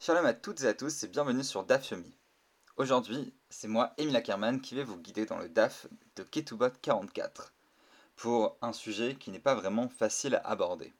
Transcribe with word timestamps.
Shalom 0.00 0.26
à 0.26 0.32
toutes 0.32 0.62
et 0.62 0.68
à 0.68 0.74
tous 0.74 1.02
et 1.02 1.08
bienvenue 1.08 1.42
sur 1.42 1.64
DAF. 1.64 1.92
Aujourd'hui, 2.76 3.34
c'est 3.50 3.66
moi, 3.66 3.94
Emile 3.98 4.14
Ackerman, 4.14 4.60
qui 4.60 4.76
vais 4.76 4.84
vous 4.84 4.96
guider 4.96 5.26
dans 5.26 5.38
le 5.38 5.48
DAF 5.48 5.88
de 6.14 6.22
Ketubot 6.22 6.70
44 6.80 7.52
pour 8.14 8.56
un 8.62 8.72
sujet 8.72 9.16
qui 9.16 9.32
n'est 9.32 9.40
pas 9.40 9.56
vraiment 9.56 9.88
facile 9.88 10.36
à 10.36 10.50
aborder. 10.50 10.94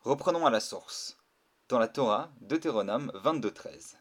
Reprenons 0.00 0.46
à 0.46 0.50
la 0.50 0.60
source. 0.60 1.18
Dans 1.68 1.78
la 1.78 1.86
Torah, 1.86 2.32
Deutéronome 2.40 3.12
22.13. 3.14 3.96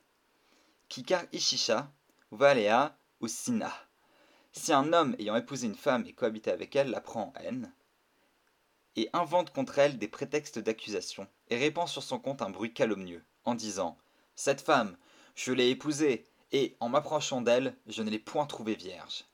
Kikar 0.87 1.23
Ishisha, 1.33 1.91
Valea 2.31 2.95
ou 3.19 3.27
Sina. 3.27 3.73
Si 4.53 4.71
un 4.71 4.93
homme 4.93 5.17
ayant 5.19 5.35
épousé 5.35 5.67
une 5.67 5.75
femme 5.75 6.05
et 6.05 6.13
cohabité 6.13 6.49
avec 6.49 6.77
elle 6.77 6.91
la 6.91 7.01
prend 7.01 7.33
en 7.35 7.39
haine, 7.41 7.73
et 8.95 9.09
invente 9.11 9.51
contre 9.51 9.79
elle 9.79 9.97
des 9.97 10.07
prétextes 10.07 10.59
d'accusation, 10.59 11.27
et 11.49 11.57
répand 11.57 11.89
sur 11.89 12.03
son 12.03 12.19
compte 12.19 12.41
un 12.41 12.49
bruit 12.49 12.73
calomnieux, 12.73 13.25
en 13.45 13.55
disant 13.55 13.97
Cette 14.35 14.61
femme, 14.61 14.97
je 15.35 15.51
l'ai 15.51 15.69
épousée, 15.69 16.27
et 16.51 16.75
en 16.79 16.89
m'approchant 16.89 17.41
d'elle, 17.41 17.75
je 17.87 18.03
ne 18.03 18.09
l'ai 18.09 18.19
point 18.19 18.45
trouvée 18.45 18.75
vierge. 18.75 19.25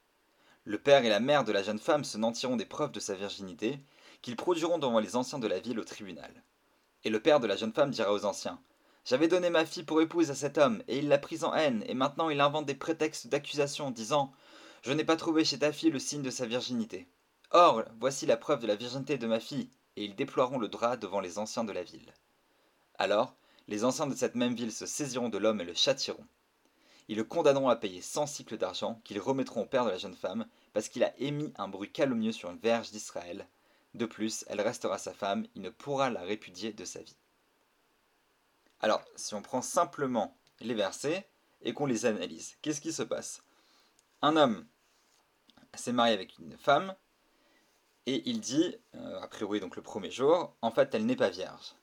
Le 0.65 0.77
père 0.77 1.05
et 1.05 1.09
la 1.09 1.19
mère 1.19 1.43
de 1.43 1.51
la 1.51 1.63
jeune 1.63 1.79
femme 1.79 2.03
se 2.03 2.17
nantiront 2.17 2.57
des 2.57 2.65
preuves 2.65 2.91
de 2.91 2.99
sa 2.99 3.15
virginité, 3.15 3.79
qu'ils 4.21 4.35
produiront 4.35 4.77
devant 4.77 4.99
les 4.99 5.15
anciens 5.15 5.39
de 5.39 5.47
la 5.47 5.59
ville 5.59 5.79
au 5.79 5.83
tribunal. 5.83 6.43
Et 7.03 7.09
le 7.09 7.21
père 7.21 7.39
de 7.39 7.47
la 7.47 7.55
jeune 7.55 7.73
femme 7.73 7.91
dira 7.91 8.13
aux 8.13 8.25
anciens 8.25 8.59
J'avais 9.05 9.27
donné 9.27 9.49
ma 9.49 9.65
fille 9.65 9.83
pour 9.83 10.01
épouse 10.01 10.29
à 10.29 10.35
cet 10.35 10.57
homme, 10.57 10.83
et 10.87 10.97
il 10.97 11.07
l'a 11.07 11.17
prise 11.17 11.43
en 11.43 11.53
haine, 11.53 11.83
et 11.87 11.93
maintenant 11.93 12.29
il 12.29 12.41
invente 12.41 12.65
des 12.65 12.75
prétextes 12.75 13.27
d'accusation, 13.27 13.91
disant 13.91 14.33
Je 14.81 14.91
n'ai 14.91 15.05
pas 15.05 15.15
trouvé 15.15 15.45
chez 15.45 15.59
ta 15.59 15.71
fille 15.71 15.91
le 15.91 15.99
signe 15.99 16.21
de 16.21 16.29
sa 16.29 16.45
virginité. 16.45 17.07
Or, 17.51 17.83
voici 17.99 18.25
la 18.25 18.35
preuve 18.35 18.59
de 18.59 18.67
la 18.67 18.75
virginité 18.75 19.17
de 19.17 19.27
ma 19.27 19.39
fille, 19.39 19.69
et 19.95 20.03
ils 20.03 20.15
déploieront 20.15 20.59
le 20.59 20.67
drap 20.67 20.97
devant 20.97 21.21
les 21.21 21.39
anciens 21.39 21.63
de 21.63 21.71
la 21.71 21.83
ville. 21.83 22.13
Alors, 22.99 23.35
les 23.67 23.83
anciens 23.83 24.07
de 24.07 24.15
cette 24.15 24.35
même 24.35 24.55
ville 24.55 24.71
se 24.71 24.85
saisiront 24.85 25.29
de 25.29 25.37
l'homme 25.37 25.61
et 25.61 25.65
le 25.65 25.73
châtieront. 25.73 26.25
Ils 27.09 27.17
le 27.17 27.23
condamneront 27.23 27.69
à 27.69 27.75
payer 27.75 28.01
cent 28.01 28.25
cycles 28.25 28.57
d'argent 28.57 29.01
qu'ils 29.03 29.19
remettront 29.19 29.61
au 29.61 29.65
père 29.65 29.85
de 29.85 29.91
la 29.91 29.97
jeune 29.97 30.15
femme, 30.15 30.45
parce 30.73 30.89
qu'il 30.89 31.03
a 31.03 31.17
émis 31.19 31.53
un 31.57 31.67
bruit 31.67 31.91
calomnieux 31.91 32.33
sur 32.33 32.49
une 32.49 32.59
verge 32.59 32.91
d'Israël. 32.91 33.47
De 33.93 34.05
plus, 34.05 34.43
elle 34.47 34.61
restera 34.61 34.97
sa 34.97 35.13
femme, 35.13 35.47
il 35.55 35.61
ne 35.61 35.69
pourra 35.69 36.09
la 36.09 36.21
répudier 36.21 36.73
de 36.73 36.85
sa 36.85 37.01
vie. 37.01 37.15
Alors, 38.81 39.03
si 39.15 39.33
on 39.33 39.41
prend 39.41 39.61
simplement 39.61 40.37
les 40.59 40.73
versets 40.73 41.27
et 41.61 41.73
qu'on 41.73 41.85
les 41.85 42.05
analyse, 42.05 42.57
qu'est-ce 42.61 42.81
qui 42.81 42.93
se 42.93 43.03
passe? 43.03 43.41
Un 44.21 44.35
homme 44.35 44.67
s'est 45.73 45.93
marié 45.93 46.13
avec 46.13 46.37
une 46.39 46.57
femme, 46.57 46.93
et 48.05 48.29
il 48.29 48.39
dit, 48.39 48.75
euh, 48.95 49.21
a 49.21 49.27
priori 49.27 49.59
donc 49.59 49.75
le 49.75 49.81
premier 49.81 50.11
jour, 50.11 50.55
en 50.61 50.71
fait 50.71 50.93
elle 50.93 51.05
n'est 51.05 51.15
pas 51.15 51.29
vierge. 51.29 51.75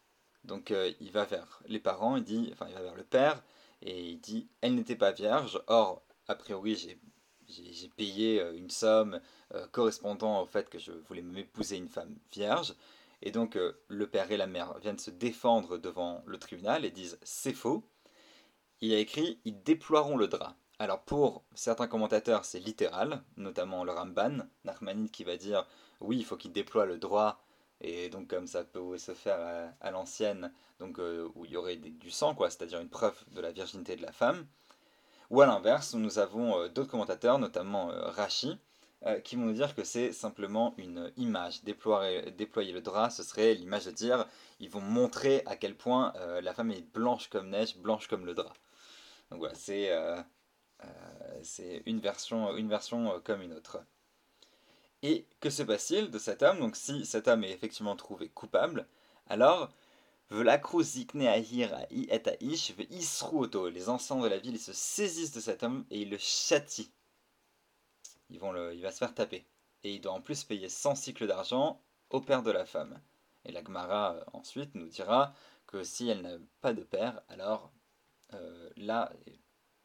Donc 0.44 0.70
euh, 0.70 0.92
il 1.00 1.10
va 1.10 1.24
vers 1.24 1.62
les 1.66 1.80
parents, 1.80 2.16
il 2.16 2.24
dit, 2.24 2.50
enfin 2.52 2.66
il 2.68 2.74
va 2.74 2.82
vers 2.82 2.94
le 2.94 3.04
père, 3.04 3.42
et 3.82 4.10
il 4.10 4.20
dit, 4.20 4.48
elle 4.60 4.74
n'était 4.74 4.96
pas 4.96 5.12
vierge. 5.12 5.60
Or, 5.66 6.02
a 6.28 6.34
priori 6.34 6.76
j'ai 7.48 7.88
payé 7.96 8.40
euh, 8.40 8.56
une 8.56 8.70
somme 8.70 9.20
correspondant 9.70 10.42
au 10.42 10.46
fait 10.46 10.68
que 10.68 10.80
je 10.80 10.90
voulais 10.90 11.22
m'épouser 11.22 11.76
une 11.76 11.88
femme 11.88 12.16
vierge. 12.32 12.74
Et 13.22 13.30
donc 13.30 13.56
le 13.88 14.06
père 14.08 14.32
et 14.32 14.36
la 14.36 14.48
mère 14.48 14.76
viennent 14.78 14.98
se 14.98 15.12
défendre 15.12 15.78
devant 15.78 16.22
le 16.26 16.38
tribunal 16.38 16.84
et 16.84 16.90
disent 16.90 17.18
c'est 17.22 17.52
faux. 17.52 17.84
Il 18.80 18.92
a 18.92 18.98
écrit 18.98 19.38
ils 19.44 19.62
déploieront 19.62 20.16
le 20.16 20.26
drap. 20.26 20.56
Alors 20.80 21.02
pour 21.02 21.44
certains 21.54 21.86
commentateurs 21.86 22.44
c'est 22.44 22.58
littéral, 22.58 23.22
notamment 23.36 23.84
le 23.84 23.92
Ramban, 23.92 24.38
Nachmanide 24.64 25.12
qui 25.12 25.22
va 25.22 25.36
dire 25.36 25.66
oui, 26.00 26.18
il 26.18 26.24
faut 26.24 26.36
qu'il 26.36 26.52
déploie 26.52 26.84
le 26.84 26.98
droit, 26.98 27.43
et 27.80 28.08
donc 28.08 28.28
comme 28.28 28.46
ça 28.46 28.64
peut 28.64 28.98
se 28.98 29.12
faire 29.14 29.72
à, 29.80 29.90
l'ancienne, 29.90 30.52
donc 30.78 30.98
euh, 30.98 31.28
où 31.34 31.44
il 31.44 31.52
y 31.52 31.56
aurait 31.56 31.76
du 31.76 32.10
sang, 32.10 32.34
quoi, 32.34 32.50
c'est-à-dire 32.50 32.80
une 32.80 32.88
preuve 32.88 33.16
de 33.32 33.40
la 33.40 33.52
virginité 33.52 33.96
de 33.96 34.02
la 34.02 34.12
femme. 34.12 34.46
Ou 35.30 35.40
à 35.40 35.46
l'inverse, 35.46 35.94
nous 35.94 36.18
avons 36.18 36.58
euh, 36.58 36.68
d'autres 36.68 36.90
commentateurs, 36.90 37.38
notamment 37.38 37.90
euh, 37.90 38.10
Rashi, 38.10 38.58
qui 39.22 39.36
vont 39.36 39.42
nous 39.42 39.52
dire 39.52 39.74
que 39.74 39.84
c'est 39.84 40.12
simplement 40.12 40.72
une 40.78 41.12
image. 41.18 41.62
Déployer, 41.62 42.30
déployer 42.30 42.72
le 42.72 42.80
drap, 42.80 43.10
ce 43.10 43.22
serait 43.22 43.52
l'image 43.52 43.84
de 43.84 43.90
dire, 43.90 44.26
ils 44.60 44.70
vont 44.70 44.80
montrer 44.80 45.42
à 45.44 45.56
quel 45.56 45.76
point 45.76 46.14
la 46.40 46.54
femme 46.54 46.70
est 46.70 46.90
blanche 46.94 47.28
comme 47.28 47.50
neige, 47.50 47.76
blanche 47.76 48.08
comme 48.08 48.24
le 48.24 48.32
drap. 48.32 48.54
Donc 49.30 49.40
voilà, 49.40 49.54
c'est 49.54 49.92
une 51.84 52.00
version, 52.00 52.56
une 52.56 52.70
version 52.70 53.20
comme 53.22 53.42
une 53.42 53.52
autre. 53.52 53.84
Et 55.04 55.26
que 55.38 55.50
se 55.50 55.62
passe-t-il 55.62 56.10
de 56.10 56.18
cet 56.18 56.42
homme? 56.42 56.58
Donc 56.60 56.76
si 56.76 57.04
cet 57.04 57.28
homme 57.28 57.44
est 57.44 57.52
effectivement 57.52 57.94
trouvé 57.94 58.30
coupable, 58.30 58.86
alors 59.28 59.70
les 60.30 60.48
anciens 63.90 64.20
de 64.20 64.28
la 64.28 64.38
ville 64.38 64.58
se 64.58 64.72
saisissent 64.72 65.32
de 65.32 65.40
cet 65.40 65.62
homme 65.62 65.84
et 65.90 66.00
ils 66.00 66.08
le 66.08 66.16
châtient. 66.16 66.86
Ils 68.30 68.40
le, 68.40 68.74
il 68.74 68.80
va 68.80 68.90
se 68.90 68.96
faire 68.96 69.14
taper. 69.14 69.44
Et 69.82 69.94
il 69.94 70.00
doit 70.00 70.12
en 70.12 70.22
plus 70.22 70.44
payer 70.44 70.70
100 70.70 70.94
cycles 70.94 71.26
d'argent 71.26 71.82
au 72.08 72.22
père 72.22 72.42
de 72.42 72.50
la 72.50 72.64
femme. 72.64 72.98
Et 73.44 73.52
la 73.52 73.62
Gemara 73.62 74.14
euh, 74.14 74.24
ensuite 74.32 74.74
nous 74.74 74.86
dira 74.86 75.34
que 75.66 75.84
si 75.84 76.08
elle 76.08 76.22
n'a 76.22 76.38
pas 76.62 76.72
de 76.72 76.82
père, 76.82 77.20
alors 77.28 77.70
euh, 78.32 78.70
là, 78.78 79.12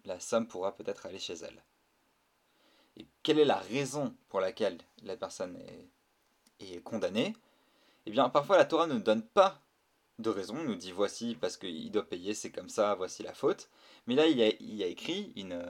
la 0.05 0.21
somme 0.21 0.47
pourra 0.47 0.73
peut-être 0.73 1.05
aller 1.05 1.19
chez 1.19 1.33
elle. 1.33 1.61
Et 2.97 3.05
quelle 3.23 3.39
est 3.39 3.45
la 3.45 3.57
raison 3.59 4.13
pour 4.29 4.39
laquelle 4.39 4.77
la 5.03 5.15
personne 5.15 5.57
est, 6.59 6.81
condamnée? 6.83 7.35
Eh 8.05 8.11
bien, 8.11 8.29
parfois 8.29 8.57
la 8.57 8.65
Torah 8.65 8.87
ne 8.87 8.99
donne 8.99 9.23
pas 9.23 9.61
de 10.19 10.29
raison, 10.29 10.55
nous 10.55 10.75
dit 10.75 10.91
voici 10.91 11.37
parce 11.39 11.57
qu'il 11.57 11.91
doit 11.91 12.07
payer, 12.07 12.33
c'est 12.33 12.51
comme 12.51 12.69
ça, 12.69 12.95
voici 12.95 13.23
la 13.23 13.33
faute. 13.33 13.69
Mais 14.07 14.15
là, 14.15 14.27
il 14.27 14.37
y 14.37 14.83
a, 14.83 14.87
écrit 14.87 15.31
une, 15.35 15.63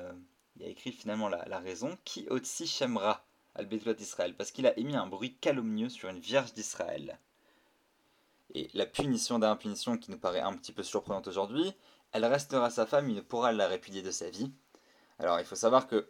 il 0.58 0.66
a 0.66 0.68
écrit 0.68 0.91
finalement 0.91 1.29
la, 1.29 1.59
raison 1.59 1.97
qui 2.06 2.25
otsi 2.29 2.68
shemra 2.68 3.24
al 3.56 3.68
d'Israël 3.68 4.35
parce 4.35 4.52
qu'il 4.52 4.68
a 4.68 4.78
émis 4.78 4.96
un 4.96 5.08
bruit 5.08 5.35
calomnieux 5.35 5.90
sur 5.90 6.09
une 6.09 6.19
vierge 6.19 6.53
d'Israël. 6.53 7.19
Et 8.53 8.69
la 8.74 8.85
punition 8.85 9.40
d'un 9.40 9.56
punition 9.56 9.97
qui 9.97 10.12
nous 10.12 10.18
paraît 10.18 10.40
un 10.40 10.53
petit 10.53 10.72
peu 10.72 10.84
surprenante 10.84 11.28
aujourd'hui, 11.28 11.74
elle 12.12 12.25
restera 12.25 12.69
sa 12.69 12.85
femme, 12.85 13.09
il 13.09 13.16
ne 13.16 13.22
pourra 13.22 13.52
la 13.52 13.68
répudier 13.68 14.02
de 14.02 14.12
sa 14.12 14.29
vie. 14.29 14.52
Alors 15.19 15.40
il 15.40 15.46
faut 15.46 15.56
savoir 15.56 15.88
que 15.88 16.09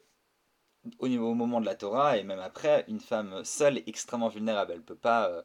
au, 1.00 1.07
niveau, 1.07 1.29
au 1.29 1.34
moment 1.34 1.62
de 1.62 1.66
la 1.66 1.75
Torah 1.75 2.17
et 2.17 2.23
même 2.23 2.40
après, 2.40 2.85
une 2.88 3.00
femme 3.00 3.44
seule 3.44 3.78
est 3.78 3.88
extrêmement 3.88 4.29
vulnérable. 4.29 4.72
Elle 4.72 4.79
ne 4.79 4.84
peut 4.84 4.95
pas 4.95 5.29
euh, 5.29 5.41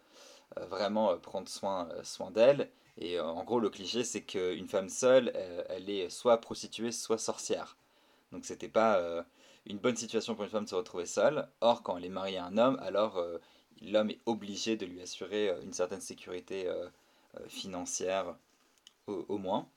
euh, 0.59 0.67
vraiment 0.67 1.11
euh, 1.11 1.17
prendre 1.17 1.49
soin, 1.49 1.89
soin 2.03 2.31
d'elle. 2.31 2.71
Et 2.99 3.19
en 3.19 3.43
gros, 3.43 3.59
le 3.59 3.71
cliché, 3.71 4.05
c'est 4.05 4.23
qu'une 4.23 4.69
femme 4.69 4.89
seule, 4.89 5.33
elle 5.69 5.91
est 5.91 6.09
soit 6.11 6.41
prostituée, 6.41 6.93
soit 6.93 7.19
sorcière. 7.19 7.77
Donc 8.31 8.45
c'était 8.45 8.69
pas 8.69 9.03
une 9.67 9.79
bonne 9.79 9.97
situation 9.97 10.37
pour 10.37 10.45
une 10.45 10.51
femme 10.51 10.63
de 10.63 10.69
se 10.69 10.77
retrouver 10.77 11.05
seule. 11.07 11.49
Or, 11.61 11.83
quand 11.83 11.97
elle 11.97 12.05
est 12.05 12.09
mariée 12.09 12.39
à 12.39 12.45
un 12.45 12.57
homme, 12.57 12.79
alors 12.81 13.21
l'homme 13.83 14.11
est 14.11 14.21
obligé 14.27 14.77
de 14.77 14.87
lui 14.87 15.03
assurer 15.03 15.53
une 15.65 15.73
certaine 15.73 16.01
sécurité 16.01 16.71
financière, 17.49 18.37
au, 19.09 19.39
moins. 19.39 19.69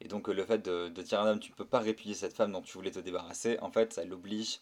Et 0.00 0.08
donc 0.08 0.26
le 0.26 0.44
fait 0.44 0.58
de, 0.58 0.88
de, 0.88 1.02
dire 1.02 1.20
à 1.20 1.22
un 1.22 1.30
homme, 1.30 1.40
tu 1.40 1.52
ne 1.52 1.56
peux 1.56 1.64
pas 1.64 1.78
répudier 1.78 2.14
cette 2.14 2.34
femme 2.34 2.50
dont 2.50 2.62
tu 2.62 2.72
voulais 2.72 2.90
te 2.90 2.98
débarrasser, 2.98 3.60
en 3.60 3.70
fait, 3.70 3.92
ça 3.92 4.04
l'oblige 4.04 4.58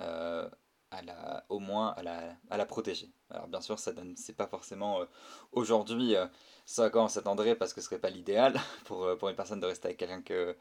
euh, 0.00 0.48
à 0.92 1.02
la, 1.02 1.44
au 1.48 1.58
moins 1.58 1.88
à 1.96 2.02
la, 2.02 2.36
à 2.48 2.56
la 2.56 2.64
protéger. 2.64 3.10
Alors 3.30 3.48
bien 3.48 3.60
sûr, 3.60 3.78
ça 3.78 3.92
donne, 3.92 4.16
c'est 4.16 4.36
pas 4.36 4.46
forcément 4.46 5.00
euh, 5.00 5.04
aujourd'hui 5.52 6.14
euh, 6.14 6.26
ça 6.64 6.84
à 6.84 6.90
quoi 6.90 7.02
on 7.02 7.08
s'attendrait 7.08 7.56
parce 7.56 7.74
que 7.74 7.80
ce 7.80 7.86
serait 7.86 7.98
pas 7.98 8.10
l'idéal 8.10 8.60
pour, 8.84 9.16
pour 9.18 9.28
une 9.28 9.36
personne 9.36 9.60
de 9.60 9.66
rester 9.66 9.88
avec 9.88 9.98
quelqu'un 9.98 10.22
que, 10.22 10.56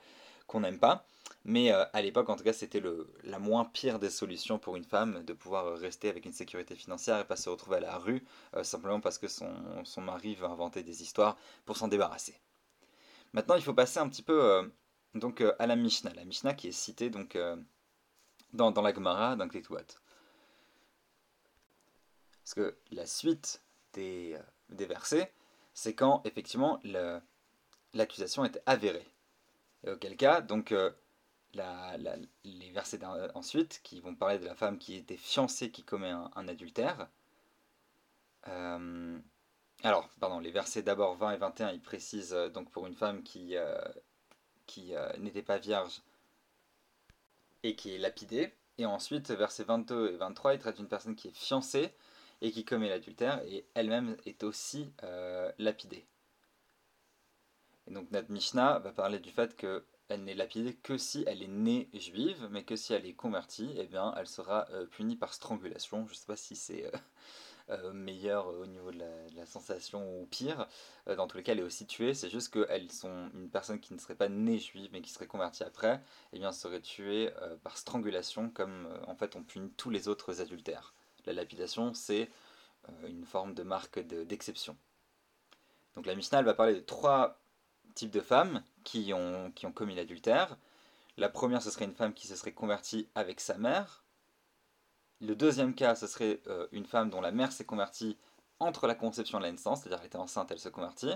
qu'on 0.48 0.62
n'aime 0.62 0.80
pas. 0.80 1.06
Mais 1.44 1.72
à 1.72 2.02
l'époque, 2.02 2.30
en 2.30 2.36
tout 2.36 2.44
cas, 2.44 2.54
c'était 2.54 2.80
le, 2.80 3.12
la 3.24 3.38
moins 3.40 3.66
pire 3.66 4.00
des 4.00 4.10
solutions 4.10 4.58
pour 4.58 4.76
une 4.76 4.84
femme 4.84 5.24
de 5.24 5.34
pouvoir 5.34 5.78
rester 5.78 6.10
avec 6.10 6.26
une 6.26 6.32
sécurité 6.32 6.76
financière 6.76 7.20
et 7.20 7.26
pas 7.26 7.36
se 7.36 7.50
retrouver 7.50 7.78
à 7.78 7.82
la 7.82 7.98
rue 7.98 8.24
simplement 8.64 9.00
parce 9.00 9.20
que 9.20 9.28
son, 9.28 9.54
son 9.84 10.02
mari 10.02 10.36
veut 10.36 10.48
inventer 10.48 10.82
des 10.82 11.04
histoires 11.04 11.38
pour 11.66 11.78
s'en 11.78 11.88
débarrasser. 11.88 12.40
Maintenant, 13.34 13.56
il 13.56 13.64
faut 13.64 13.74
passer 13.74 14.00
un 14.00 14.10
petit 14.10 14.24
peu 14.24 14.72
donc 15.14 15.44
à 15.60 15.68
la 15.68 15.76
Mishnah. 15.76 16.14
La 16.16 16.26
Mishnah 16.26 16.54
qui 16.54 16.68
est 16.68 16.72
citée 16.72 17.10
donc 17.12 17.38
dans, 18.54 18.72
dans 18.72 18.82
la 18.82 18.94
Gemara 18.94 19.36
d'un 19.36 19.50
Ketouat. 19.50 20.00
Parce 22.46 22.54
que 22.54 22.78
la 22.92 23.08
suite 23.08 23.64
des, 23.94 24.38
euh, 24.80 24.86
versets, 24.86 25.34
c'est 25.74 25.96
quand 25.96 26.22
effectivement 26.26 26.80
l'accusation 27.96 28.46
est 28.46 28.62
avérée. 28.68 29.10
Et 29.84 29.90
auquel 29.90 30.16
cas, 30.16 30.42
donc, 30.42 30.72
euh, 30.72 30.92
les 31.56 32.72
versets 32.72 33.00
ensuite, 33.34 33.82
qui 33.82 34.00
vont 34.00 34.14
parler 34.14 34.38
de 34.38 34.46
la 34.46 34.54
femme 34.54 34.78
qui 34.78 34.94
était 34.94 35.18
fiancée, 35.18 35.72
qui 35.72 35.84
commet 35.84 36.12
un, 36.12 36.48
adultère. 36.48 37.10
Euh, 38.48 39.18
alors, 39.82 40.08
pardon, 40.20 40.38
les 40.38 40.52
versets 40.52 40.84
d'abord 40.84 41.16
20 41.16 41.32
et 41.32 41.38
21, 41.38 41.72
ils 41.72 41.82
précisent 41.82 42.38
donc 42.54 42.70
pour 42.70 42.86
une 42.86 42.96
femme 42.96 43.24
qui, 43.24 43.56
qui 44.68 44.94
n'était 45.18 45.42
pas 45.42 45.58
vierge, 45.58 46.02
et 47.66 47.76
qui 47.76 47.94
est 47.94 47.98
lapidé. 47.98 48.54
Et 48.78 48.86
ensuite, 48.86 49.32
versets 49.32 49.64
22 49.64 50.14
et 50.14 50.18
23, 50.18 50.54
il 50.54 50.60
traite 50.60 50.78
d'une 50.78 50.88
personne 50.88 51.16
qui 51.16 51.30
est 51.30 51.36
fiancée 51.36 51.94
et 52.42 52.52
qui 52.52 52.66
commet 52.66 52.90
l'adultère, 52.90 53.42
et 53.46 53.66
elle-même 53.74 54.18
est 54.26 54.44
aussi 54.44 54.92
euh, 55.04 55.52
lapidée. 55.58 56.06
Et 57.88 57.92
donc 57.92 58.12
notre 58.12 58.32
Mishnah 58.32 58.80
va 58.80 58.92
parler 58.92 59.20
du 59.20 59.32
fait 59.32 59.56
qu'elle 59.56 60.24
n'est 60.24 60.34
lapidée 60.34 60.76
que 60.76 60.98
si 60.98 61.24
elle 61.28 61.42
est 61.42 61.48
née 61.48 61.90
juive, 61.94 62.48
mais 62.52 62.64
que 62.64 62.76
si 62.76 62.94
elle 62.94 63.06
est 63.06 63.14
convertie, 63.14 63.74
eh 63.78 63.86
bien, 63.86 64.14
elle 64.18 64.28
sera 64.28 64.68
euh, 64.72 64.86
punie 64.86 65.16
par 65.16 65.34
strangulation. 65.34 66.06
Je 66.08 66.12
ne 66.12 66.16
sais 66.18 66.26
pas 66.26 66.36
si 66.36 66.56
c'est 66.56 66.86
euh, 66.86 66.98
euh, 67.70 67.94
meilleur 67.94 68.48
au 68.48 68.66
niveau 68.66 68.92
de 68.92 69.00
la, 69.36 69.46
sensation 69.46 70.22
ou 70.22 70.26
pire. 70.26 70.68
dans 71.18 71.28
tous 71.28 71.38
les 71.38 71.44
cas, 71.44 71.52
elle 71.52 71.60
est 71.60 71.64
aussi 71.64 71.86
tuée. 71.86 72.14
C'est 72.14 72.30
juste 72.30 72.54
qu'elles 72.54 72.92
sont 72.92 73.30
une 73.34 73.50
personne 73.50 73.80
qui 73.80 73.94
ne 73.94 74.00
serait 74.00 74.16
pas 74.16 74.30
née 74.30 74.58
juive, 74.58 74.90
mais 74.92 75.02
qui 75.02 75.12
serait 75.12 75.28
convertie 75.28 75.64
après, 75.64 76.02
eh 76.34 76.40
bien, 76.40 76.52
serait 76.52 76.82
tuée 76.82 77.32
par 77.64 77.78
strangulation, 77.78 78.50
comme 78.50 78.88
en 79.08 79.16
fait 79.16 79.36
on 79.36 79.44
punit 79.44 79.72
tous 79.78 79.92
les 79.92 80.08
autres 80.08 80.42
adultères. 80.42 80.94
La 81.26 81.34
lapidation, 81.34 81.94
c'est 81.94 82.30
une 83.08 83.26
forme 83.26 83.54
de 83.54 83.64
marque 83.64 84.00
d'exception. 84.00 84.76
Donc 85.96 86.06
la 86.06 86.16
Mishnah, 86.16 86.42
va 86.42 86.54
parler 86.54 86.76
de 86.76 86.80
trois 86.80 87.40
types 87.94 88.12
de 88.12 88.22
femmes 88.22 88.64
qui 88.84 89.14
ont, 89.14 89.52
qui 89.52 89.66
ont 89.66 89.72
commis 89.72 89.96
l'adultère. 89.96 90.58
La 91.18 91.30
première, 91.30 91.62
ce 91.62 91.72
serait 91.72 91.86
une 91.86 91.96
femme 91.96 92.14
qui 92.14 92.28
se 92.28 92.36
serait 92.36 92.52
convertie 92.52 93.08
avec 93.16 93.40
sa 93.40 93.58
mère. 93.58 94.04
Le 95.22 95.36
deuxième 95.36 95.74
cas, 95.74 95.96
ce 95.96 96.08
serait 96.08 96.42
euh, 96.48 96.68
une 96.72 96.86
femme 96.86 97.10
dont 97.10 97.22
la 97.22 97.32
mère 97.32 97.52
s'est 97.52 97.66
convertie 97.66 98.18
entre 98.60 98.88
la 98.88 98.96
conception 98.96 99.40
et 99.40 99.44
la 99.44 99.52
naissance, 99.52 99.82
c'est-à-dire 99.82 100.00
elle 100.02 100.08
était 100.08 100.18
enceinte, 100.18 100.52
elle 100.52 100.60
se 100.60 100.70
convertit. 100.70 101.14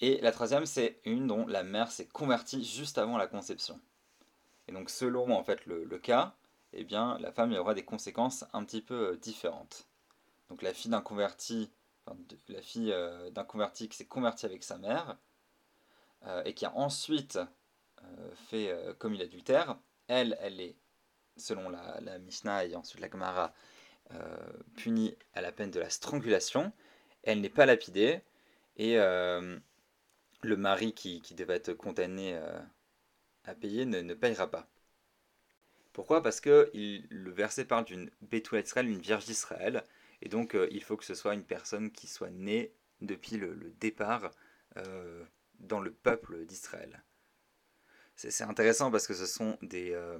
Et 0.00 0.20
la 0.20 0.32
troisième, 0.32 0.66
c'est 0.66 1.00
une 1.04 1.26
dont 1.26 1.46
la 1.46 1.62
mère 1.62 1.90
s'est 1.90 2.06
convertie 2.06 2.64
juste 2.64 2.98
avant 2.98 3.16
la 3.16 3.26
conception. 3.26 3.80
Et 4.66 4.72
donc 4.72 4.90
selon 4.90 5.30
en 5.30 5.42
fait 5.44 5.66
le, 5.66 5.86
cas, 5.98 6.34
eh 6.72 6.84
bien 6.84 7.18
la 7.18 7.32
femme 7.32 7.52
y 7.52 7.58
aura 7.58 7.74
des 7.74 7.84
conséquences 7.84 8.44
un 8.52 8.64
petit 8.64 8.82
peu 8.82 9.12
euh, 9.12 9.16
différentes. 9.16 9.86
Donc 10.48 10.62
la 10.62 10.74
fille 10.74 10.90
d'un 10.90 11.00
converti, 11.00 11.70
la 12.48 12.62
fille 12.62 12.92
euh, 12.92 13.30
d'un 13.30 13.44
converti 13.44 13.88
qui 13.88 13.96
s'est 13.96 14.06
convertie 14.06 14.46
avec 14.46 14.64
sa 14.64 14.78
mère, 14.78 15.16
et 16.44 16.52
qui 16.52 16.66
a 16.66 16.76
ensuite 16.76 17.38
fait 18.34 18.76
commis 18.98 19.16
l'adultère, 19.16 19.78
elle, 20.06 20.36
elle 20.42 20.60
est, 20.60 20.76
selon 21.40 21.68
la, 21.68 22.18
Mishnah 22.20 22.64
et 22.64 22.74
ensuite 22.74 23.00
la 23.00 23.10
Gemara, 23.10 23.52
punie 24.76 25.16
à 25.34 25.40
la 25.40 25.52
peine 25.52 25.70
de 25.70 25.80
la 25.80 25.90
strangulation. 25.90 26.72
Elle 27.22 27.40
n'est 27.40 27.48
pas 27.48 27.66
lapidée 27.66 28.20
et 28.76 28.96
le 28.96 30.56
mari 30.56 30.92
qui, 30.92 31.22
devait 31.34 31.56
être 31.56 31.72
condamné 31.74 32.38
à 33.44 33.54
payer 33.54 33.84
ne, 33.84 34.00
ne 34.00 34.14
payera 34.14 34.50
pas. 34.50 34.68
Pourquoi? 35.92 36.22
Parce 36.22 36.40
que 36.40 36.70
il, 36.72 37.06
le 37.10 37.30
verset 37.30 37.64
parle 37.64 37.84
d'une 37.84 38.10
Betoulet 38.20 38.62
Israël, 38.62 38.88
une 38.88 39.00
vierge 39.00 39.24
d'Israël, 39.24 39.84
et 40.22 40.28
donc 40.28 40.56
il 40.70 40.82
faut 40.82 40.96
que 40.96 41.04
ce 41.04 41.14
soit 41.14 41.34
une 41.34 41.44
personne 41.44 41.90
qui 41.90 42.06
soit 42.06 42.30
née 42.30 42.72
depuis 43.00 43.36
le, 43.36 43.54
départ 43.80 44.30
dans 45.60 45.80
le 45.80 45.92
peuple 45.92 46.44
d'Israël. 46.46 47.02
C'est 48.16 48.44
intéressant 48.44 48.90
parce 48.90 49.06
que 49.06 49.14
ce 49.14 49.24
sont 49.24 49.56
des, 49.62 49.92
euh, 49.92 50.18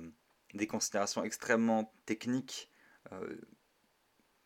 des 0.54 0.66
considérations 0.66 1.24
extrêmement 1.24 1.92
techniques 2.06 2.70
euh, 3.12 3.40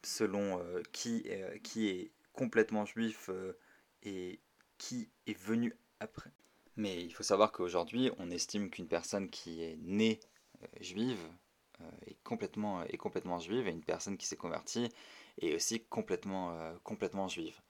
selon 0.02 0.60
euh, 0.60 0.82
qui, 0.92 1.26
qui 1.62 1.88
est 1.88 2.12
complètement 2.32 2.84
juif 2.84 3.30
et 4.02 4.40
qui 4.76 5.10
est 5.26 5.38
venu 5.38 5.74
après. 6.00 6.32
Mais 6.76 7.02
il 7.02 7.12
faut 7.12 7.22
savoir 7.22 7.52
qu'aujourd'hui, 7.52 8.10
on 8.18 8.30
estime 8.30 8.70
qu'une 8.70 8.88
personne 8.88 9.30
qui 9.30 9.62
est 9.62 9.78
née 9.80 10.20
juive 10.80 11.20
est, 12.06 12.16
complètement, 12.24 12.82
est 12.82 12.96
complètement 12.96 13.38
juive 13.38 13.68
et 13.68 13.70
une 13.70 13.84
personne 13.84 14.16
qui 14.16 14.26
s'est 14.26 14.36
convertie 14.36 14.88
est 15.40 15.54
aussi 15.54 15.84
complètement, 15.84 16.58
complètement 16.82 17.28
juive. 17.28 17.60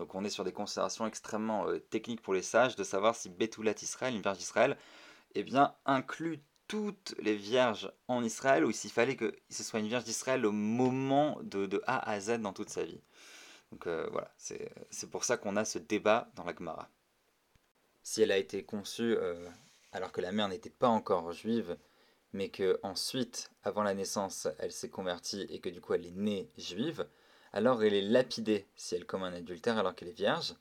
Donc 0.00 0.14
on 0.14 0.24
est 0.24 0.30
sur 0.30 0.44
des 0.44 0.52
considérations 0.52 1.06
extrêmement 1.06 1.68
euh, 1.68 1.78
techniques 1.78 2.22
pour 2.22 2.32
les 2.32 2.40
sages 2.40 2.74
de 2.74 2.84
savoir 2.84 3.14
si 3.14 3.28
Betoulat 3.28 3.74
Israël, 3.82 4.14
une 4.14 4.22
vierge 4.22 4.38
d'Israël, 4.38 4.78
eh 5.34 5.42
bien, 5.42 5.74
inclut 5.84 6.40
toutes 6.70 7.16
les 7.18 7.34
vierges 7.34 7.90
en 8.06 8.22
Israël 8.22 8.64
ou 8.64 8.70
s'il 8.70 8.92
fallait 8.92 9.16
que 9.16 9.34
ce 9.48 9.64
soit 9.64 9.80
une 9.80 9.88
vierge 9.88 10.04
d'Israël 10.04 10.46
au 10.46 10.52
moment 10.52 11.36
de, 11.42 11.82
A 11.84 12.08
à 12.08 12.20
Z 12.20 12.38
dans 12.38 12.52
toute 12.52 12.70
sa 12.70 12.84
vie. 12.84 13.00
Donc 13.72 13.88
euh, 13.88 14.08
voilà, 14.12 14.32
c'est 14.36 15.10
pour 15.10 15.24
ça 15.24 15.36
qu'on 15.36 15.56
a 15.56 15.64
ce 15.64 15.80
débat 15.80 16.30
dans 16.36 16.44
la 16.44 16.54
Gemara. 16.54 16.88
Si 18.04 18.22
elle 18.22 18.30
a 18.30 18.36
été 18.36 18.62
conçue 18.62 19.16
euh, 19.16 19.48
alors 19.90 20.12
que 20.12 20.20
la 20.20 20.30
mère 20.30 20.46
n'était 20.46 20.70
pas 20.70 20.86
encore 20.86 21.32
juive, 21.32 21.76
mais 22.32 22.50
que 22.50 22.78
ensuite, 22.84 23.50
avant 23.64 23.82
la 23.82 23.94
naissance, 23.94 24.46
elle 24.60 24.70
s'est 24.70 24.90
convertie 24.90 25.48
et 25.50 25.58
que 25.58 25.70
du 25.70 25.80
coup 25.80 25.94
elle 25.94 26.06
est 26.06 26.14
née 26.14 26.52
juive, 26.56 27.04
alors 27.52 27.82
elle 27.82 27.94
est 27.94 28.00
lapidée 28.00 28.68
si 28.76 28.94
elle 28.94 29.06
commet 29.06 29.26
un 29.26 29.34
adultère 29.34 29.76
alors 29.76 29.96
qu'elle 29.96 30.10
est 30.10 30.12
vierge. 30.12 30.54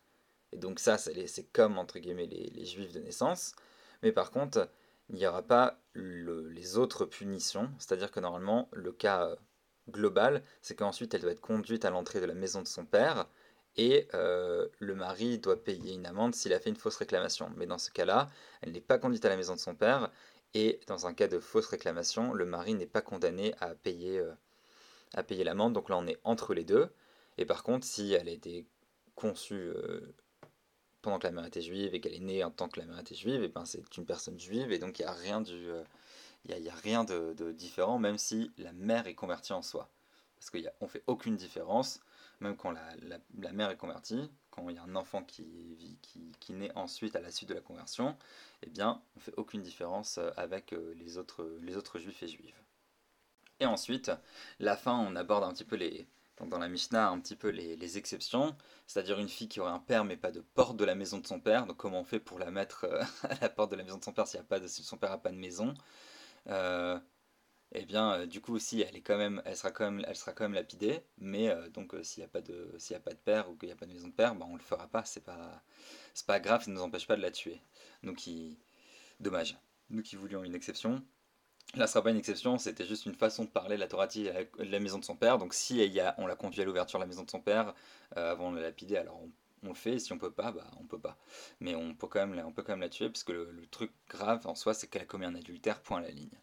Et 0.54 0.58
donc 0.58 0.80
ça, 0.80 0.98
c'est 0.98 1.52
comme, 1.54 1.78
entre 1.78 2.00
guillemets, 2.00 2.26
les, 2.26 2.66
juifs 2.66 2.94
de 2.94 3.00
naissance. 3.00 3.54
Mais 4.02 4.12
par 4.12 4.32
contre, 4.32 4.68
il 5.10 5.16
n'y 5.16 5.28
aura 5.28 5.42
pas 5.42 5.80
les 5.96 6.78
autres 6.78 7.06
punitions. 7.06 7.70
C'est-à-dire 7.78 8.12
que 8.12 8.20
normalement, 8.20 8.70
le 8.72 8.92
cas 8.92 9.28
euh, 9.28 9.36
global, 9.90 10.44
c'est 10.62 10.76
qu'ensuite 10.76 11.14
elle 11.14 11.22
doit 11.22 11.32
être 11.32 11.42
conduite 11.42 11.86
à 11.86 11.90
l'entrée 11.90 12.22
de 12.22 12.26
la 12.26 12.34
maison 12.34 12.62
de 12.62 12.68
son 12.68 12.86
père. 12.86 13.28
Et 13.76 14.08
euh, 14.14 14.68
le 14.80 14.96
mari 14.96 15.40
doit 15.40 15.64
payer 15.64 15.94
une 15.94 16.06
amende 16.06 16.36
s'il 16.36 16.54
a 16.54 16.60
fait 16.60 16.70
une 16.70 16.76
fausse 16.76 16.98
réclamation. 16.98 17.52
Mais 17.58 17.66
dans 17.66 17.78
ce 17.78 17.92
cas-là, 17.92 18.30
elle 18.62 18.72
n'est 18.72 18.82
pas 18.82 18.98
conduite 18.98 19.26
à 19.26 19.30
la 19.30 19.38
maison 19.38 19.56
de 19.56 19.60
son 19.60 19.76
père. 19.76 20.12
Et 20.54 20.80
dans 20.88 21.08
un 21.08 21.14
cas 21.14 21.28
de 21.28 21.40
fausse 21.40 21.68
réclamation, 21.68 22.34
le 22.34 22.46
mari 22.46 22.74
n'est 22.74 22.88
pas 22.88 23.02
condamné 23.02 23.54
à 23.60 23.76
payer 23.76 24.20
euh, 24.20 25.24
payer 25.24 25.44
l'amende. 25.44 25.74
Donc 25.74 25.90
là, 25.90 25.98
on 25.98 26.08
est 26.08 26.20
entre 26.24 26.54
les 26.54 26.64
deux. 26.64 26.90
Et 27.38 27.46
par 27.46 27.64
contre, 27.64 27.86
si 27.86 28.14
elle 28.14 28.28
a 28.28 28.32
été 28.32 28.66
conçue 29.16 29.72
pendant 31.10 31.20
que 31.20 31.26
la 31.26 31.32
mère 31.32 31.46
était 31.46 31.64
juive 31.64 31.96
et 31.96 32.02
qu'elle 32.02 32.14
est 32.14 32.20
née 32.20 32.44
en 32.44 32.52
tant 32.52 32.70
que 32.70 32.80
la 32.80 32.86
mère 32.86 33.00
était 33.00 33.16
juive, 33.16 33.42
et 33.44 33.48
ben 33.48 33.66
c'est 33.66 33.98
une 33.98 34.06
personne 34.06 34.40
juive 34.40 34.72
et 34.72 34.78
donc 34.78 35.00
il 35.00 35.02
n'y 35.02 35.08
a 35.08 35.12
rien, 35.12 35.42
du, 35.42 35.54
euh, 35.54 35.84
il 36.46 36.56
y 36.60 36.70
a, 36.70 36.76
rien 36.76 37.04
de, 37.04 37.52
différent, 37.52 37.98
même 37.98 38.20
si 38.20 38.52
la 38.60 38.72
mère 38.74 39.08
est 39.08 39.16
convertie 39.16 39.54
en 39.54 39.64
soi. 39.64 39.90
Parce 40.38 40.52
qu'on 40.52 40.88
fait 40.88 41.04
aucune 41.08 41.36
différence, 41.36 42.00
même 42.42 42.56
quand 42.56 42.72
la, 42.72 42.84
la, 43.40 43.52
mère 43.54 43.72
est 43.72 43.76
convertie, 43.76 44.30
quand 44.52 44.70
il 44.70 44.76
y 44.76 44.78
a 44.78 44.84
un 44.84 44.96
enfant 44.96 45.24
qui, 45.24 46.00
qui, 46.04 46.32
qui, 46.40 46.54
naît 46.54 46.72
ensuite 46.76 47.16
à 47.16 47.22
la 47.22 47.32
suite 47.32 47.50
de 47.50 47.56
la 47.56 47.62
conversion, 47.62 48.16
eh 48.62 48.70
bien, 48.70 49.02
on 49.18 49.20
fait 49.20 49.34
aucune 49.36 49.64
différence 49.64 50.20
euh, 50.20 50.30
avec 50.38 50.76
les 50.96 51.18
autres, 51.18 51.58
les 51.64 51.76
autres 51.76 51.98
juifs 51.98 52.22
et 52.22 52.28
juives. 52.28 52.62
Et 53.60 53.66
ensuite, 53.66 54.12
la 54.60 54.78
fin, 54.78 54.98
on 54.98 55.16
aborde 55.16 55.44
un 55.44 55.52
petit 55.52 55.66
peu 55.66 55.76
les, 55.76 56.08
donc 56.40 56.50
dans 56.50 56.60
la 56.60 56.70
Mishnah, 56.70 57.10
un 57.10 57.20
petit 57.20 57.36
peu 57.36 57.50
les, 57.50 57.98
exceptions, 57.98 58.56
c'est-à-dire 58.88 59.20
une 59.20 59.28
fille 59.30 59.50
qui 59.50 59.60
aurait 59.60 59.72
un 59.72 59.80
père 59.80 60.06
mais 60.06 60.18
pas 60.18 60.32
de 60.32 60.40
porte 60.42 60.78
de 60.78 60.86
la 60.86 60.96
maison 60.96 61.20
de 61.20 61.28
son 61.28 61.40
père. 61.40 61.66
Donc 61.66 61.78
comment 61.78 62.02
on 62.02 62.04
fait 62.06 62.20
pour 62.20 62.40
la 62.40 62.52
mettre 62.52 62.86
euh, 62.86 63.04
à 63.30 63.36
la 63.42 63.50
porte 63.50 63.72
de 63.72 63.76
la 63.76 63.84
maison 63.84 63.98
de 63.98 64.04
son 64.04 64.14
père 64.14 64.26
a 64.34 64.44
pas 64.44 64.60
de, 64.60 64.68
si 64.68 64.84
son 64.84 64.98
père 64.98 65.12
n'a 65.12 65.18
pas 65.18 65.32
de 65.32 65.38
maison? 65.38 65.74
Euh, 66.48 67.00
Eh 67.74 67.86
bien, 67.86 68.14
euh, 68.14 68.26
du 68.28 68.42
coup 68.42 68.56
aussi, 68.56 68.82
elle 68.82 68.96
est 68.96 69.02
quand 69.02 69.18
même, 69.18 69.42
elle 69.46 69.58
sera 69.58 69.72
quand 69.72 69.92
même, 69.92 70.06
elle 70.08 70.16
sera 70.16 70.34
quand 70.34 70.46
même 70.46 70.54
lapidée. 70.54 71.02
Mais 71.20 71.54
donc 71.72 71.96
s'il 72.04 72.22
n'y 72.22 72.26
a 72.26 72.30
pas 72.30 72.42
de, 72.42 72.74
s'il 72.78 72.96
a 72.96 73.00
pas 73.00 73.14
de 73.14 73.18
père 73.18 73.50
ou 73.50 73.56
qu'il 73.56 73.68
n'y 73.68 73.74
a 73.74 73.76
pas 73.76 73.86
de 73.86 73.94
maison 73.94 74.08
de 74.08 74.14
père, 74.14 74.36
ben, 74.36 74.48
on 74.50 74.56
le 74.56 74.64
fera 74.64 74.88
pas. 74.88 75.06
C'est 75.06 75.24
pas, 75.24 75.64
pas 76.28 76.40
grave, 76.40 76.64
ça 76.64 76.72
ne 76.72 76.76
nous 76.76 76.82
empêche 76.84 77.08
pas 77.08 77.16
de 77.18 77.22
la 77.22 77.32
tuer. 77.32 77.62
Donc, 78.04 78.28
dommage. 79.20 79.58
Nous 79.90 80.04
qui 80.04 80.16
voulions 80.16 80.44
une 80.44 80.54
exception, 80.56 81.04
Là, 81.76 81.86
ce 81.86 81.94
sera 81.94 82.04
pas 82.04 82.10
une 82.10 82.18
exception, 82.18 82.58
c'était 82.58 82.86
juste 82.86 83.06
une 83.06 83.14
façon 83.14 83.44
de 83.44 83.50
parler 83.50 83.78
la 83.78 83.88
Torah 83.88 84.08
de 84.08 84.44
la 84.58 84.80
maison 84.80 84.98
de 84.98 85.06
son 85.06 85.16
père. 85.16 85.38
Donc, 85.38 85.54
si 85.54 86.00
on 86.18 86.26
l'a 86.26 86.36
conduit 86.36 86.62
à 86.62 86.66
l'ouverture 86.66 86.98
de 86.98 87.04
la 87.04 87.08
maison 87.08 87.24
de 87.24 87.30
son 87.30 87.42
père 87.42 87.76
euh, 88.18 88.32
avant 88.32 88.52
de 88.52 88.58
la 88.58 88.64
lapider, 88.64 88.98
alors 88.98 89.22
on, 89.64 89.68
le 89.68 89.76
fait. 89.76 90.00
si 90.00 90.12
on 90.12 90.18
peut 90.18 90.32
pas, 90.32 90.52
bah 90.52 90.66
on 90.80 90.86
peut 90.86 91.00
pas. 91.00 91.18
Mais 91.60 91.76
on 91.76 91.94
peut 91.94 92.08
quand 92.08 92.26
même, 92.26 92.80
la 92.80 92.90
tuer, 92.90 93.10
puisque 93.10 93.30
le, 93.30 93.52
le 93.52 93.68
truc 93.68 93.92
grave 94.10 94.48
en 94.48 94.56
soi, 94.56 94.74
c'est 94.74 94.88
qu'elle 94.88 95.04
a 95.04 95.06
commis 95.06 95.26
un 95.26 95.36
adultère, 95.36 95.82
point 95.82 96.00
à 96.00 96.02
la 96.02 96.12
ligne. 96.12 96.40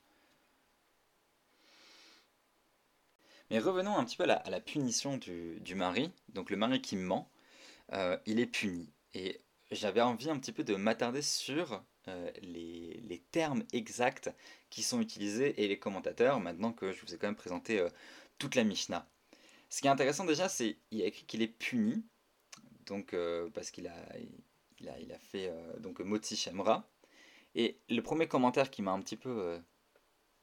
Mais 3.50 3.58
revenons 3.58 3.96
un 3.96 4.04
petit 4.04 4.16
peu 4.16 4.24
à 4.24 4.50
la, 4.50 4.60
punition 4.60 5.16
du, 5.16 5.74
mari. 5.74 6.10
Donc, 6.30 6.50
le 6.50 6.56
mari 6.56 6.80
qui 6.80 6.96
ment, 6.96 7.30
euh, 7.92 8.18
il 8.26 8.40
est 8.40 8.46
puni. 8.46 8.92
Et 9.14 9.40
j'avais 9.70 10.00
envie 10.00 10.30
un 10.30 10.38
petit 10.38 10.52
peu 10.52 10.64
de 10.64 10.74
m'attarder 10.74 11.22
sur 11.22 11.82
euh, 12.08 12.30
les, 12.42 13.22
termes 13.32 13.64
exacts 13.72 14.32
qui 14.70 14.82
sont 14.82 15.00
utilisés 15.00 15.62
et 15.62 15.68
les 15.68 15.78
commentateurs, 15.78 16.40
maintenant 16.40 16.72
que 16.72 16.92
je 16.92 17.02
vous 17.02 17.14
ai 17.14 17.18
quand 17.18 17.26
même 17.26 17.36
présenté 17.36 17.80
euh, 17.80 17.88
toute 18.38 18.54
la 18.54 18.64
Mishnah. 18.64 19.08
Ce 19.68 19.80
qui 19.80 19.88
est 19.88 19.90
intéressant 19.90 20.24
déjà, 20.24 20.48
c'est 20.48 20.78
qu'il 20.88 21.02
a 21.02 21.06
écrit 21.06 21.26
qu'il 21.26 21.42
est 21.42 21.48
puni, 21.48 22.04
donc 22.86 23.12
euh, 23.14 23.50
parce 23.52 23.70
qu'il 23.70 23.88
a, 23.88 23.94
il 24.80 25.12
a, 25.12 25.18
fait 25.18 25.52
donc 25.80 26.00
Moti 26.00 26.36
Shemra. 26.36 26.88
Et 27.54 27.78
le 27.88 28.00
premier 28.00 28.28
commentaire 28.28 28.70
qui 28.70 28.82
m'a 28.82 28.92
un 28.92 29.00
petit 29.00 29.16
peu 29.16 29.60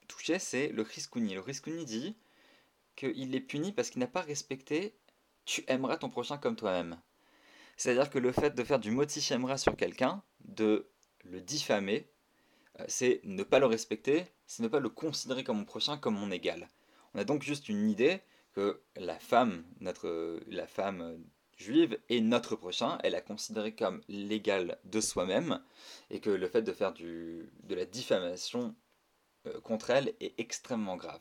touché, 0.08 0.38
c'est 0.38 0.68
le 0.68 0.82
Riskouni. 0.82 1.34
Le 1.34 1.40
Riskouni 1.40 1.84
dit 1.84 2.16
qu'il 2.96 3.34
est 3.34 3.40
puni 3.40 3.72
parce 3.72 3.90
qu'il 3.90 4.00
n'a 4.00 4.06
pas 4.06 4.20
respecté 4.20 4.94
tu 5.44 5.64
aimeras 5.66 5.96
ton 5.96 6.08
prochain 6.08 6.38
comme 6.38 6.56
toi-même. 6.56 6.98
C'est-à-dire 7.76 8.10
que 8.10 8.18
le 8.18 8.32
fait 8.32 8.54
de 8.54 8.64
faire 8.64 8.78
du 8.78 8.90
Moti 8.90 9.20
Shemra 9.20 9.58
sur 9.58 9.76
quelqu'un, 9.76 10.22
de 10.44 10.88
le 11.24 11.40
diffamer, 11.40 12.06
euh, 12.80 12.84
c'est 12.88 13.20
ne 13.24 13.42
pas 13.42 13.58
le 13.58 13.66
respecter, 13.66 14.26
c'est 14.46 14.62
ne 14.62 14.68
pas 14.68 14.80
le 14.80 14.88
considérer 14.88 15.44
comme 15.44 15.58
mon 15.58 15.64
prochain, 15.64 15.96
comme 15.96 16.14
mon 16.14 16.30
égal. 16.30 16.68
On 17.14 17.18
a 17.18 17.24
donc 17.24 17.42
juste 17.42 17.68
une 17.68 17.88
idée 17.88 18.20
que 18.52 18.80
la 18.96 19.18
femme, 19.18 19.64
notre, 19.80 20.40
la 20.48 20.66
femme 20.66 21.22
juive 21.56 21.98
et 22.08 22.20
notre 22.20 22.56
prochain, 22.56 22.98
elle 23.02 23.14
a 23.14 23.20
considéré 23.20 23.74
comme 23.74 24.02
l'égal 24.08 24.78
de 24.84 25.00
soi-même, 25.00 25.60
et 26.10 26.20
que 26.20 26.30
le 26.30 26.48
fait 26.48 26.62
de 26.62 26.72
faire 26.72 26.92
du, 26.92 27.50
de 27.64 27.74
la 27.74 27.84
diffamation 27.84 28.74
euh, 29.46 29.60
contre 29.60 29.90
elle 29.90 30.14
est 30.20 30.38
extrêmement 30.38 30.96
grave. 30.96 31.20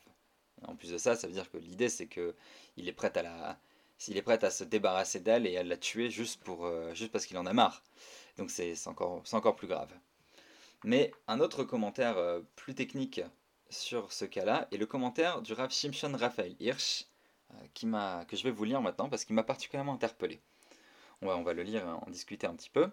En 0.67 0.75
plus 0.75 0.91
de 0.91 0.98
ça, 0.98 1.15
ça 1.15 1.27
veut 1.27 1.33
dire 1.33 1.51
que 1.51 1.57
l'idée 1.57 1.89
c'est 1.89 2.07
que 2.07 2.36
il 2.77 2.88
est 2.88 2.93
prêt 2.93 3.15
à 3.17 3.24
la, 3.24 3.60
s'il 4.03 4.17
est 4.17 4.22
prêt 4.22 4.43
à 4.43 4.51
se 4.51 4.65
débarrasser 4.65 5.22
d'elle 5.22 5.48
et 5.48 5.55
à 5.55 5.63
la 5.63 5.77
tuer 5.77 6.10
juste 6.10 6.41
euh, 6.50 6.93
parce 7.13 7.25
qu'il 7.25 7.38
en 7.38 7.45
a 7.45 7.53
marre. 7.53 7.81
Donc 8.38 8.51
c'est 8.51 8.75
encore, 8.86 9.55
plus 9.55 9.67
grave. 9.67 9.93
Mais 10.83 11.13
un 11.29 11.39
autre 11.39 11.63
commentaire 11.63 12.17
euh, 12.17 12.41
plus 12.57 12.75
technique 12.75 13.22
sur 13.69 14.12
ce 14.12 14.25
cas-là 14.25 14.67
est 14.74 14.77
le 14.77 14.86
commentaire 14.86 15.41
du 15.41 15.53
Rav 15.53 15.72
Shimshon 15.72 16.17
Raphaël 16.17 16.53
Hirsch, 16.60 17.05
euh, 17.51 18.24
que 18.25 18.36
je 18.36 18.43
vais 18.43 18.51
vous 18.51 18.65
lire 18.65 18.81
maintenant 18.81 19.07
parce 19.07 19.24
qu'il 19.24 19.36
m'a 19.36 19.43
particulièrement 19.43 19.93
interpellé. 19.93 20.41
On 21.22 21.41
va, 21.41 21.53
le 21.53 21.63
lire, 21.63 21.88
en 22.05 22.10
discuter 22.10 22.45
un 22.45 22.55
petit 22.55 22.69
peu. 22.69 22.89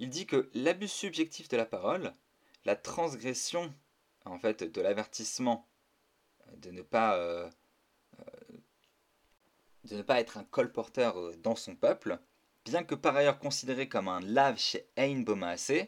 Il 0.00 0.10
dit 0.10 0.26
que 0.26 0.50
l'abus 0.52 0.88
subjectif 0.88 1.48
de 1.48 1.56
la 1.56 1.64
parole, 1.64 2.12
la 2.66 2.76
transgression 2.76 3.72
en 4.26 4.38
fait 4.38 4.64
de 4.64 4.80
l'avertissement 4.82 5.66
de 6.58 6.70
ne 6.70 6.82
pas 6.82 7.48
de 9.84 9.96
ne 9.96 10.02
pas 10.02 10.20
être 10.20 10.38
un 10.38 10.44
colporteur 10.44 11.36
dans 11.38 11.56
son 11.56 11.74
peuple, 11.74 12.18
bien 12.64 12.84
que 12.84 12.94
par 12.94 13.16
ailleurs 13.16 13.38
considéré 13.38 13.88
comme 13.88 14.08
un 14.08 14.20
lave 14.20 14.58
chez 14.58 14.86
Ein 14.96 15.22
Bomaase, 15.22 15.86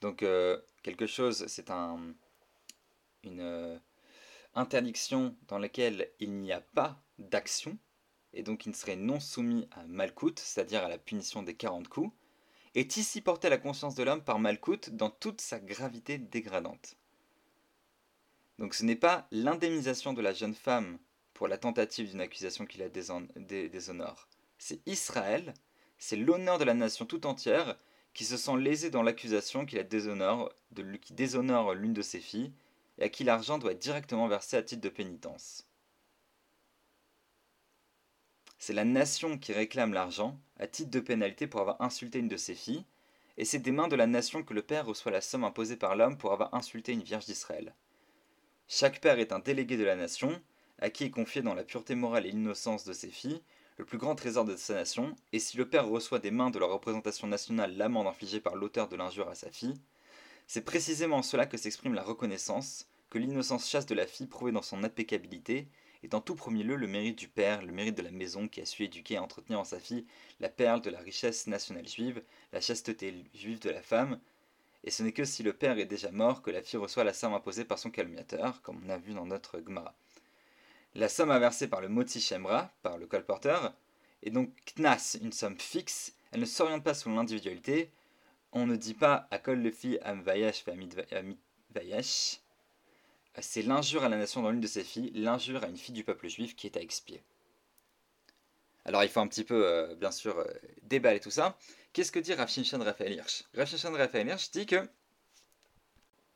donc 0.00 0.22
euh, 0.22 0.60
quelque 0.82 1.06
chose, 1.06 1.46
c'est 1.48 1.70
un, 1.70 2.14
une 3.24 3.40
euh, 3.40 3.78
interdiction 4.54 5.36
dans 5.48 5.58
laquelle 5.58 6.10
il 6.20 6.34
n'y 6.34 6.52
a 6.52 6.60
pas 6.60 7.02
d'action, 7.18 7.78
et 8.32 8.42
donc 8.42 8.66
il 8.66 8.76
serait 8.76 8.96
non 8.96 9.20
soumis 9.20 9.68
à 9.72 9.84
Malkout, 9.86 10.38
c'est-à-dire 10.38 10.84
à 10.84 10.88
la 10.88 10.98
punition 10.98 11.42
des 11.42 11.54
40 11.54 11.88
coups, 11.88 12.12
est 12.74 12.98
ici 12.98 13.22
porté 13.22 13.46
à 13.46 13.50
la 13.50 13.58
conscience 13.58 13.94
de 13.94 14.02
l'homme 14.02 14.22
par 14.22 14.38
Malkout 14.38 14.90
dans 14.90 15.08
toute 15.10 15.40
sa 15.40 15.58
gravité 15.58 16.18
dégradante. 16.18 16.96
Donc 18.58 18.74
ce 18.74 18.84
n'est 18.84 18.96
pas 18.96 19.26
l'indemnisation 19.30 20.12
de 20.12 20.22
la 20.22 20.32
jeune 20.32 20.54
femme 20.54 20.98
pour 21.36 21.48
la 21.48 21.58
tentative 21.58 22.08
d'une 22.08 22.22
accusation 22.22 22.64
qui 22.64 22.78
la 22.78 22.88
déshonore. 22.88 24.26
C'est 24.56 24.80
Israël, 24.86 25.52
c'est 25.98 26.16
l'honneur 26.16 26.56
de 26.56 26.64
la 26.64 26.72
nation 26.72 27.04
tout 27.04 27.26
entière 27.26 27.78
qui 28.14 28.24
se 28.24 28.38
sent 28.38 28.56
lésé 28.56 28.88
dans 28.88 29.02
l'accusation 29.02 29.66
qui 29.66 29.76
la 29.76 29.82
déshonore, 29.82 30.50
qui 31.02 31.12
déshonore 31.12 31.74
l'une 31.74 31.92
de 31.92 32.00
ses 32.00 32.20
filles, 32.20 32.54
et 32.96 33.04
à 33.04 33.08
qui 33.10 33.22
l'argent 33.22 33.58
doit 33.58 33.72
être 33.72 33.78
directement 33.78 34.28
versé 34.28 34.56
à 34.56 34.62
titre 34.62 34.80
de 34.80 34.88
pénitence. 34.88 35.68
C'est 38.58 38.72
la 38.72 38.86
nation 38.86 39.36
qui 39.36 39.52
réclame 39.52 39.92
l'argent 39.92 40.40
à 40.58 40.66
titre 40.66 40.90
de 40.90 41.00
pénalité 41.00 41.46
pour 41.46 41.60
avoir 41.60 41.82
insulté 41.82 42.18
une 42.18 42.28
de 42.28 42.38
ses 42.38 42.54
filles, 42.54 42.86
et 43.36 43.44
c'est 43.44 43.58
des 43.58 43.72
mains 43.72 43.88
de 43.88 43.96
la 43.96 44.06
nation 44.06 44.42
que 44.42 44.54
le 44.54 44.62
père 44.62 44.86
reçoit 44.86 45.12
la 45.12 45.20
somme 45.20 45.44
imposée 45.44 45.76
par 45.76 45.96
l'homme 45.96 46.16
pour 46.16 46.32
avoir 46.32 46.54
insulté 46.54 46.92
une 46.92 47.02
vierge 47.02 47.26
d'Israël. 47.26 47.74
Chaque 48.68 49.02
père 49.02 49.18
est 49.18 49.32
un 49.32 49.38
délégué 49.40 49.76
de 49.76 49.84
la 49.84 49.96
nation, 49.96 50.40
à 50.78 50.90
qui 50.90 51.04
est 51.04 51.10
confié 51.10 51.42
dans 51.42 51.54
la 51.54 51.64
pureté 51.64 51.94
morale 51.94 52.26
et 52.26 52.30
l'innocence 52.30 52.84
de 52.84 52.92
ses 52.92 53.10
filles 53.10 53.42
le 53.78 53.84
plus 53.84 53.98
grand 53.98 54.14
trésor 54.14 54.44
de 54.44 54.56
sa 54.56 54.74
nation, 54.74 55.14
et 55.32 55.38
si 55.38 55.56
le 55.58 55.68
père 55.68 55.86
reçoit 55.86 56.18
des 56.18 56.30
mains 56.30 56.50
de 56.50 56.58
la 56.58 56.66
représentation 56.66 57.26
nationale 57.26 57.76
l'amende 57.76 58.06
infligée 58.06 58.40
par 58.40 58.56
l'auteur 58.56 58.88
de 58.88 58.96
l'injure 58.96 59.28
à 59.28 59.34
sa 59.34 59.50
fille, 59.50 59.78
c'est 60.46 60.64
précisément 60.64 61.18
en 61.18 61.22
cela 61.22 61.44
que 61.44 61.58
s'exprime 61.58 61.92
la 61.92 62.02
reconnaissance, 62.02 62.88
que 63.10 63.18
l'innocence 63.18 63.68
chasse 63.68 63.86
de 63.86 63.94
la 63.94 64.06
fille 64.06 64.28
prouvée 64.28 64.52
dans 64.52 64.62
son 64.62 64.82
impeccabilité, 64.82 65.68
est 66.02 66.14
en 66.14 66.20
tout 66.20 66.36
premier 66.36 66.62
lieu 66.62 66.76
le 66.76 66.86
mérite 66.86 67.18
du 67.18 67.28
père, 67.28 67.62
le 67.62 67.72
mérite 67.72 67.96
de 67.96 68.02
la 68.02 68.10
maison 68.10 68.48
qui 68.48 68.60
a 68.60 68.66
su 68.66 68.84
éduquer 68.84 69.14
et 69.14 69.18
entretenir 69.18 69.60
en 69.60 69.64
sa 69.64 69.80
fille 69.80 70.06
la 70.40 70.48
perle 70.48 70.80
de 70.80 70.90
la 70.90 71.00
richesse 71.00 71.46
nationale 71.46 71.88
juive, 71.88 72.22
la 72.52 72.60
chasteté 72.60 73.24
juive 73.34 73.58
de 73.60 73.70
la 73.70 73.82
femme, 73.82 74.20
et 74.84 74.90
ce 74.90 75.02
n'est 75.02 75.12
que 75.12 75.24
si 75.24 75.42
le 75.42 75.52
père 75.52 75.78
est 75.78 75.86
déjà 75.86 76.12
mort 76.12 76.42
que 76.42 76.50
la 76.50 76.62
fille 76.62 76.78
reçoit 76.78 77.04
la 77.04 77.12
somme 77.12 77.34
imposée 77.34 77.64
par 77.64 77.78
son 77.78 77.90
calmiateur, 77.90 78.62
comme 78.62 78.80
on 78.86 78.88
a 78.88 78.98
vu 78.98 79.14
dans 79.14 79.26
notre 79.26 79.58
Gemara. 79.58 79.94
La 80.96 81.10
somme 81.10 81.30
inversée 81.30 81.68
par 81.68 81.82
le 81.82 81.88
moti 81.88 82.22
shemra, 82.22 82.72
par 82.82 82.96
le 82.96 83.06
colporteur, 83.06 83.74
est 84.22 84.30
donc 84.30 84.50
knas, 84.76 85.18
une 85.20 85.30
somme 85.30 85.58
fixe. 85.60 86.14
Elle 86.32 86.40
ne 86.40 86.46
s'oriente 86.46 86.82
pas 86.82 86.94
sur 86.94 87.10
l'individualité. 87.10 87.90
On 88.52 88.66
ne 88.66 88.76
dit 88.76 88.94
pas 88.94 89.28
à 89.30 89.38
kol 89.38 89.60
le 89.60 89.70
fi 89.70 89.98
am 90.00 90.22
vayash 90.22 90.64
vayash. 91.74 92.40
C'est 93.40 93.60
l'injure 93.60 94.04
à 94.04 94.08
la 94.08 94.16
nation 94.16 94.40
dans 94.40 94.50
l'une 94.50 94.62
de 94.62 94.66
ses 94.66 94.84
filles, 94.84 95.10
l'injure 95.14 95.64
à 95.64 95.68
une 95.68 95.76
fille 95.76 95.94
du 95.94 96.02
peuple 96.02 96.28
juif 96.28 96.56
qui 96.56 96.66
est 96.66 96.78
à 96.78 96.80
expier. 96.80 97.22
Alors 98.86 99.04
il 99.04 99.10
faut 99.10 99.20
un 99.20 99.26
petit 99.26 99.44
peu, 99.44 99.66
euh, 99.66 99.94
bien 99.96 100.10
sûr, 100.10 100.38
euh, 100.38 100.46
déballer 100.84 101.20
tout 101.20 101.30
ça. 101.30 101.58
Qu'est-ce 101.92 102.10
que 102.10 102.20
dit 102.20 102.32
Rav 102.32 102.48
Shimshon 102.48 102.82
Raphaël 102.82 103.12
Hirsch? 103.12 103.44
Rav 103.54 103.68
Shimshon 103.68 103.92
Raphaël 103.92 104.28
Hirsch 104.28 104.50
dit 104.50 104.64
que 104.64 104.88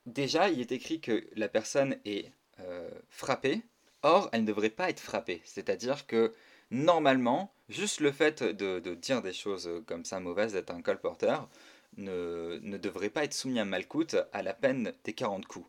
déjà 0.04 0.50
il 0.50 0.60
est 0.60 0.72
écrit 0.72 1.00
que 1.00 1.26
la 1.34 1.48
personne 1.48 1.98
est 2.04 2.30
euh, 2.58 2.90
frappée 3.08 3.62
Or, 4.02 4.28
elle 4.32 4.42
ne 4.42 4.46
devrait 4.46 4.70
pas 4.70 4.90
être 4.90 5.00
frappée. 5.00 5.42
C'est-à-dire 5.44 6.06
que 6.06 6.32
normalement, 6.70 7.52
juste 7.68 8.00
le 8.00 8.12
fait 8.12 8.42
de, 8.42 8.78
dire 8.94 9.22
des 9.22 9.32
choses 9.32 9.70
comme 9.86 10.04
ça 10.04 10.20
mauvaises, 10.20 10.52
d'être 10.52 10.70
un 10.70 10.82
colporteur, 10.82 11.48
ne, 11.96 12.76
devrait 12.78 13.10
pas 13.10 13.24
être 13.24 13.34
soumis 13.34 13.60
à 13.60 13.64
malcoute 13.64 14.16
à 14.32 14.42
la 14.42 14.54
peine 14.54 14.92
des 15.04 15.12
40 15.12 15.46
coups. 15.46 15.68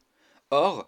Or, 0.52 0.86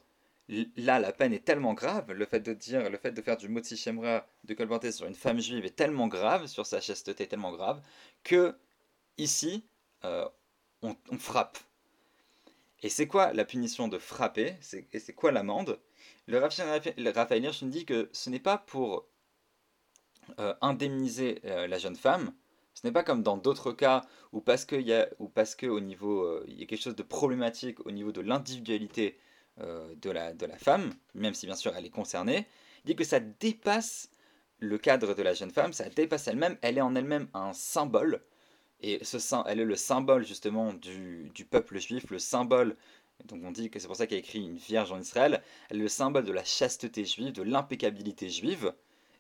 là, 0.78 1.00
la 1.00 1.12
peine 1.12 1.34
est 1.34 1.46
tellement 1.46 1.74
grave, 1.74 2.12
le 2.12 2.26
fait 2.26 2.40
de 2.40 2.54
dire, 2.54 2.90
le 2.90 2.98
fait 2.98 3.12
de 3.12 3.22
faire 3.22 3.38
du 3.38 3.50
moti 3.50 3.78
shemra, 3.78 4.28
de 4.44 4.54
colporter 4.54 4.92
sur 4.92 5.08
une 5.08 5.16
femme 5.16 5.40
juive 5.40 5.66
est 5.66 5.76
tellement 5.76 6.08
grave, 6.08 6.48
sur 6.48 6.66
sa 6.66 6.82
chasteté 6.82 7.28
tellement 7.28 7.52
grave, 7.52 7.82
que 8.24 8.56
ici, 9.18 9.66
euh, 10.06 10.28
on, 10.82 10.96
frappe. 11.18 11.58
Et 12.82 12.90
c'est 12.90 13.08
quoi 13.08 13.34
la 13.34 13.46
punition 13.46 13.88
de 13.88 13.98
frapper? 13.98 14.56
Et 14.92 15.00
c'est 15.00 15.14
quoi 15.14 15.32
l'amende? 15.32 15.80
Le 16.28 16.40
Raphaël 16.40 17.44
Hirsch 17.44 17.62
nous 17.64 17.70
dit 17.70 17.86
que 17.86 18.10
ce 18.12 18.30
n'est 18.30 18.40
pas 18.40 18.58
pour 18.58 19.08
euh, 20.40 20.54
indemniser 20.62 21.42
euh, 21.46 21.68
la 21.68 21.78
jeune 21.78 21.96
femme, 21.96 22.34
ce 22.74 22.88
n'est 22.88 22.94
pas 22.94 23.04
comme 23.04 23.24
dans 23.24 23.38
d'autres 23.38 23.72
cas 23.72 24.06
où 24.32 24.42
parce 24.42 24.66
que 24.66 24.76
y 24.76 24.94
a, 24.94 25.10
ou 25.20 25.28
parce 25.28 25.54
que 25.56 25.68
au 25.68 25.80
niveau 25.80 26.24
euh, 26.24 26.46
y 26.48 26.64
a 26.64 26.66
quelque 26.66 26.82
chose 26.82 26.96
de 26.96 27.04
problématique 27.04 27.86
au 27.86 27.92
niveau 27.92 28.12
de 28.12 28.22
l'individualité 28.22 29.20
de, 29.60 30.10
la, 30.10 30.34
de 30.34 30.48
la 30.48 30.58
femme, 30.58 30.96
même 31.14 31.36
si 31.36 31.46
bien 31.46 31.54
sûr 31.54 31.76
elle 31.76 31.86
est 31.86 31.92
concernée, 31.92 32.48
il 32.84 32.88
dit 32.88 32.96
que 32.96 33.04
ça 33.04 33.20
dépasse 33.20 34.10
le 34.58 34.80
cadre 34.80 35.14
de 35.14 35.22
la 35.22 35.36
jeune 35.36 35.52
femme, 35.52 35.74
ça 35.74 35.90
dépasse 35.90 36.28
elle-même, 36.28 36.58
elle 36.64 36.80
est 36.80 36.82
en 36.82 36.96
elle-même 36.96 37.28
un 37.36 37.54
symbole, 37.54 38.24
et 38.82 39.04
ce, 39.04 39.18
elle 39.48 39.60
est 39.60 39.66
le 39.66 39.76
symbole 39.76 40.26
justement 40.26 40.74
du, 40.74 41.30
du 41.36 41.46
peuple 41.46 41.80
juif, 41.80 42.10
le 42.10 42.18
symbole 42.18 42.76
donc 43.26 43.42
on 43.44 43.52
dit 43.52 43.70
que 43.70 43.80
c'est 43.80 43.88
pour 43.88 43.96
ça 43.96 44.08
qu'elle 44.08 44.18
a 44.18 44.20
écrit 44.20 44.40
une 44.40 44.58
vierge 44.58 44.92
en 44.92 45.00
Israël. 45.00 45.42
Elle 45.70 45.78
est 45.78 45.84
le 45.84 45.88
symbole 45.88 46.26
de 46.26 46.32
la 46.32 46.44
chasteté 46.44 47.06
juive, 47.06 47.32
de 47.32 47.44
l'impeccabilité 47.44 48.30
juive. 48.30 48.74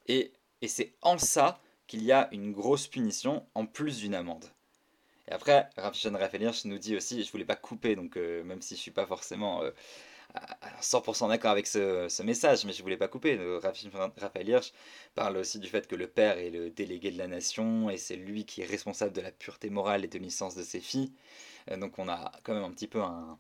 Et, 0.08 0.34
c'est 0.66 0.94
en 1.02 1.18
ça 1.18 1.60
qu'il 1.88 2.04
y 2.04 2.14
a 2.14 2.30
une 2.32 2.54
grosse 2.54 2.88
punition 2.88 3.46
en 3.54 3.66
plus 3.66 3.98
d'une 3.98 4.16
amende. 4.16 4.46
Et 5.28 5.32
après, 5.32 5.70
Rav 5.76 5.94
Raphaël 6.14 6.52
nous 6.66 6.78
dit 6.78 6.96
aussi, 6.96 7.24
je 7.24 7.32
voulais 7.32 7.44
pas 7.46 7.58
couper, 7.58 7.96
donc 7.98 8.16
euh, 8.16 8.44
même 8.46 8.62
si 8.62 8.76
je 8.76 8.80
suis 8.80 8.92
pas 8.92 9.06
forcément 9.06 9.62
euh, 9.62 9.72
à 10.34 10.80
100% 10.82 11.28
d'accord 11.28 11.52
avec 11.52 11.68
ce, 11.68 12.22
message, 12.24 12.64
mais 12.66 12.72
je 12.72 12.82
voulais 12.82 12.98
pas 12.98 13.10
couper. 13.10 13.38
Rav 13.62 13.78
Raphaël 14.18 14.50
Hirsch 14.50 14.72
parle 15.16 15.36
aussi 15.38 15.60
du 15.60 15.68
fait 15.68 15.86
que 15.86 15.96
le 15.96 16.08
père 16.08 16.38
est 16.38 16.50
le 16.50 16.70
délégué 16.70 17.12
de 17.12 17.18
la 17.18 17.28
nation 17.28 17.90
et 17.90 17.98
c'est 17.98 18.16
lui 18.16 18.46
qui 18.46 18.62
est 18.62 18.66
responsable 18.66 19.14
de 19.14 19.22
la 19.22 19.32
pureté 19.32 19.70
morale 19.70 20.06
et 20.06 20.08
de 20.08 20.18
licence 20.18 20.56
de 20.56 20.64
ses 20.64 20.80
filles. 20.80 21.12
Euh, 21.72 21.78
donc 21.78 22.00
on 22.00 22.08
a 22.08 22.32
quand 22.44 22.54
même 22.54 22.64
un 22.64 22.72
petit 22.72 22.88
peu 22.88 23.02
un, 23.02 23.38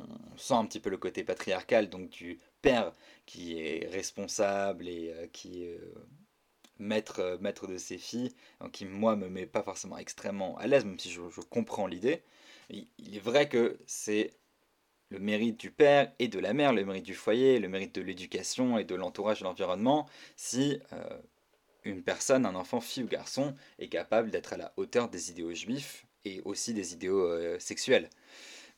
on 0.00 0.38
sent 0.38 0.54
un 0.54 0.64
petit 0.66 0.80
peu 0.80 0.90
le 0.90 0.96
côté 0.96 1.24
patriarcal, 1.24 1.88
donc 1.88 2.10
du 2.10 2.40
père 2.62 2.92
qui 3.26 3.60
est 3.60 3.88
responsable 3.90 4.88
et 4.88 5.12
euh, 5.12 5.26
qui 5.32 5.64
est 5.64 5.78
euh, 5.78 6.06
maître, 6.78 7.20
euh, 7.20 7.38
maître 7.40 7.66
de 7.66 7.76
ses 7.76 7.98
filles, 7.98 8.34
qui 8.72 8.84
moi 8.84 9.16
me 9.16 9.28
met 9.28 9.46
pas 9.46 9.62
forcément 9.62 9.98
extrêmement 9.98 10.56
à 10.58 10.66
l'aise, 10.66 10.84
même 10.84 10.98
si 10.98 11.10
je, 11.10 11.20
comprends 11.50 11.86
l'idée. 11.86 12.22
Il, 12.70 12.86
est 13.16 13.20
vrai 13.20 13.48
que 13.48 13.78
c'est 13.86 14.32
le 15.10 15.18
mérite 15.18 15.58
du 15.58 15.70
père 15.70 16.12
et 16.18 16.28
de 16.28 16.38
la 16.38 16.52
mère, 16.52 16.72
le 16.72 16.84
mérite 16.84 17.04
du 17.04 17.14
foyer, 17.14 17.58
le 17.58 17.68
mérite 17.68 17.94
de 17.94 18.02
l'éducation 18.02 18.78
et 18.78 18.84
de 18.84 18.94
l'entourage 18.94 19.40
de 19.40 19.44
l'environnement, 19.44 20.06
si 20.36 20.78
une 21.84 22.02
personne, 22.02 22.44
un 22.44 22.54
enfant, 22.54 22.82
fille 22.82 23.04
ou 23.04 23.08
garçon, 23.08 23.54
est 23.78 23.88
capable 23.88 24.30
d'être 24.30 24.52
à 24.52 24.58
la 24.58 24.74
hauteur 24.76 25.08
des 25.08 25.30
idéaux 25.30 25.54
juifs 25.54 26.04
et 26.26 26.42
aussi 26.44 26.74
des 26.74 26.92
idéaux 26.92 27.58
sexuels. 27.58 28.10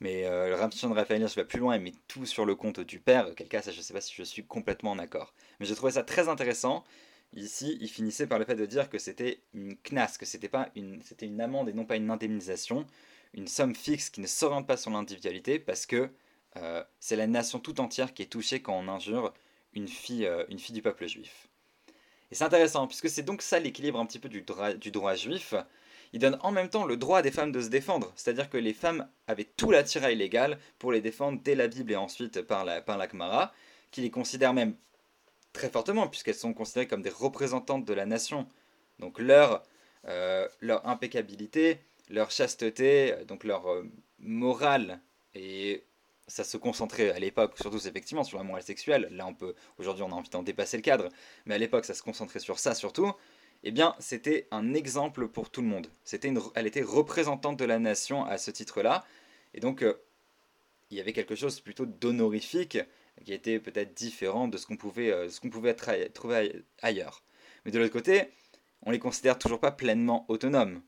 Mais 0.00 0.25
euh, 0.25 0.49
le 0.49 0.54
Ramshan 0.54 0.88
de 0.88 0.95
Raphaël 0.95 1.25
vais 1.25 1.45
plus 1.45 1.59
loin 1.59 1.75
et 1.75 1.78
met 1.78 1.92
tout 2.09 2.25
sur 2.25 2.47
le 2.47 2.54
compte 2.54 2.80
du 2.80 2.99
père. 2.99 3.28
Quel 3.37 3.49
cas, 3.49 3.62
ça, 3.62 3.71
je 3.71 3.78
ne 3.78 3.83
sais 3.83 3.92
pas 3.92 4.00
si 4.00 4.14
je 4.16 4.23
suis 4.23 4.45
complètement 4.45 4.92
en 4.92 4.99
accord. 4.99 5.35
Mais 5.59 5.66
j'ai 5.66 5.75
trouvé 5.75 5.92
ça 5.92 6.02
très 6.02 6.28
intéressant. 6.28 6.85
Ici, 7.35 7.78
il 7.80 7.88
finissait 7.88 8.26
par 8.26 8.38
le 8.38 8.45
fait 8.45 8.57
de 8.57 8.66
dire 8.66 8.88
que 8.88 8.99
c'était 8.99 9.40
une 9.54 9.76
knas, 9.76 10.16
que 10.19 10.26
c'était 10.26 10.49
pas 10.49 10.71
une, 10.75 11.00
c'était 11.02 11.26
une 11.26 11.40
amende 11.40 11.69
et 11.69 11.73
non 11.73 11.85
pas 11.85 11.97
une 11.97 12.11
indemnisation, 12.11 12.87
une 13.35 13.47
somme 13.47 13.75
fixe 13.75 14.11
qui 14.11 14.21
ne 14.21 14.26
s'oriente 14.26 14.66
pas 14.66 14.76
sur 14.76 14.90
l'individualité 14.90 15.59
parce 15.61 15.87
que 15.87 16.11
euh, 16.57 16.83
c'est 16.99 17.14
la 17.14 17.28
nation 17.28 17.61
tout 17.61 17.80
entière 17.80 18.14
qui 18.14 18.23
est 18.23 18.26
touchée 18.26 18.61
quand 18.62 18.76
on 18.76 18.88
injure 18.88 19.33
une 19.75 19.87
fille, 19.87 20.26
euh, 20.26 20.45
une 20.49 20.59
fille 20.59 20.75
du 20.75 20.83
peuple 20.83 21.07
juif. 21.07 21.49
Et 22.33 22.35
c'est 22.35 22.45
intéressant, 22.45 22.87
puisque 22.87 23.09
c'est 23.09 23.23
donc 23.23 23.42
ça 23.42 23.59
l'équilibre 23.61 24.00
un 24.00 24.07
petit 24.07 24.19
peu 24.19 24.28
du 24.28 24.42
droit 24.42 25.14
juif. 25.14 25.54
Il 26.12 26.19
donne 26.19 26.38
en 26.43 26.50
même 26.50 26.69
temps 26.69 26.85
le 26.85 26.97
droit 26.97 27.23
des 27.23 27.31
femmes 27.31 27.52
de 27.52 27.61
se 27.61 27.69
défendre, 27.69 28.12
c'est-à-dire 28.17 28.50
que 28.50 28.57
les 28.57 28.75
femmes 28.75 29.09
avaient 29.26 29.45
tout 29.45 29.71
l'attirail 29.71 30.17
légal 30.17 30.59
pour 30.79 30.93
les 30.93 31.00
défendre 31.00 31.40
dès 31.43 31.55
la 31.55 31.69
Bible 31.69 31.93
et 31.93 31.97
ensuite 31.97 32.43
par 32.43 32.64
la, 32.64 32.81
par 32.81 32.99
la 32.99 33.52
qui 33.90 34.00
les 34.00 34.11
considère 34.11 34.52
même 34.52 34.75
très 35.52 35.69
fortement, 35.69 36.09
puisqu'elles 36.09 36.35
sont 36.35 36.55
considérées 36.55 36.87
comme 36.87 37.02
des 37.02 37.11
représentantes 37.11 37.85
de 37.85 37.93
la 37.93 38.07
nation. 38.07 38.47
Donc 38.99 39.19
leur, 39.19 39.62
euh, 40.09 40.49
leur 40.61 40.87
impeccabilité, 40.87 41.79
leur 42.09 42.31
chasteté, 42.31 43.14
donc 43.26 43.45
leur 43.45 43.71
euh, 43.71 43.88
morale 44.19 45.00
et 45.35 45.85
ça 46.26 46.45
se 46.45 46.57
concentrait 46.57 47.11
à 47.11 47.19
l'époque, 47.19 47.57
surtout 47.61 47.87
effectivement 47.87 48.25
sur 48.25 48.38
la 48.38 48.45
morale 48.45 48.62
sexuelle. 48.62 49.09
Là, 49.11 49.26
on 49.26 49.35
peut, 49.35 49.55
aujourd'hui, 49.79 50.05
on 50.05 50.12
a 50.12 50.14
envie 50.14 50.31
d'en 50.31 50.43
dépasser 50.43 50.76
le 50.76 50.83
cadre, 50.83 51.09
mais 51.45 51.57
à 51.57 51.59
l'époque, 51.59 51.85
ça 51.85 51.95
se 51.95 52.02
concentrait 52.02 52.38
sur 52.38 52.59
ça 52.59 52.75
surtout. 52.75 53.12
Eh 53.62 53.71
bien, 53.71 53.95
c'était 53.99 54.49
un 54.50 54.75
exemple 54.75 55.29
pour 55.29 55.50
tout 55.50 55.61
le 55.61 55.69
monde. 55.69 55.88
Elle 56.55 56.67
était 56.67 56.83
représentante 56.83 57.59
de 57.59 57.64
la 57.64 57.79
nation 57.79 58.25
à 58.25 58.38
ce 58.38 58.50
titre-là, 58.50 59.05
et 59.55 59.61
donc 59.61 59.83
euh, 59.83 59.95
il 60.90 60.97
y 60.97 61.00
avait 61.00 61.12
quelque 61.12 61.35
chose 61.35 61.61
plutôt 61.61 61.87
d'honorifique 61.87 62.79
qui 63.25 63.35
était 63.35 63.61
peut-être 63.61 63.95
différent 63.95 64.49
de 64.49 64.57
ce 64.57 64.67
qu'on 64.67 64.76
pouvait, 64.76 65.11
euh, 65.12 65.29
ce 65.29 65.40
qu'on 65.40 65.50
pouvait 65.50 65.75
trouver 65.75 66.64
ailleurs. 66.81 67.23
Mais 67.64 67.71
de 67.71 67.79
l'autre 67.79 67.93
côté, 67.93 68.31
on 68.83 68.90
les 68.90 68.99
considère 68.99 69.38
toujours 69.38 69.61
pas 69.61 69.73
pleinement 69.73 70.25
autonomes 70.29 70.83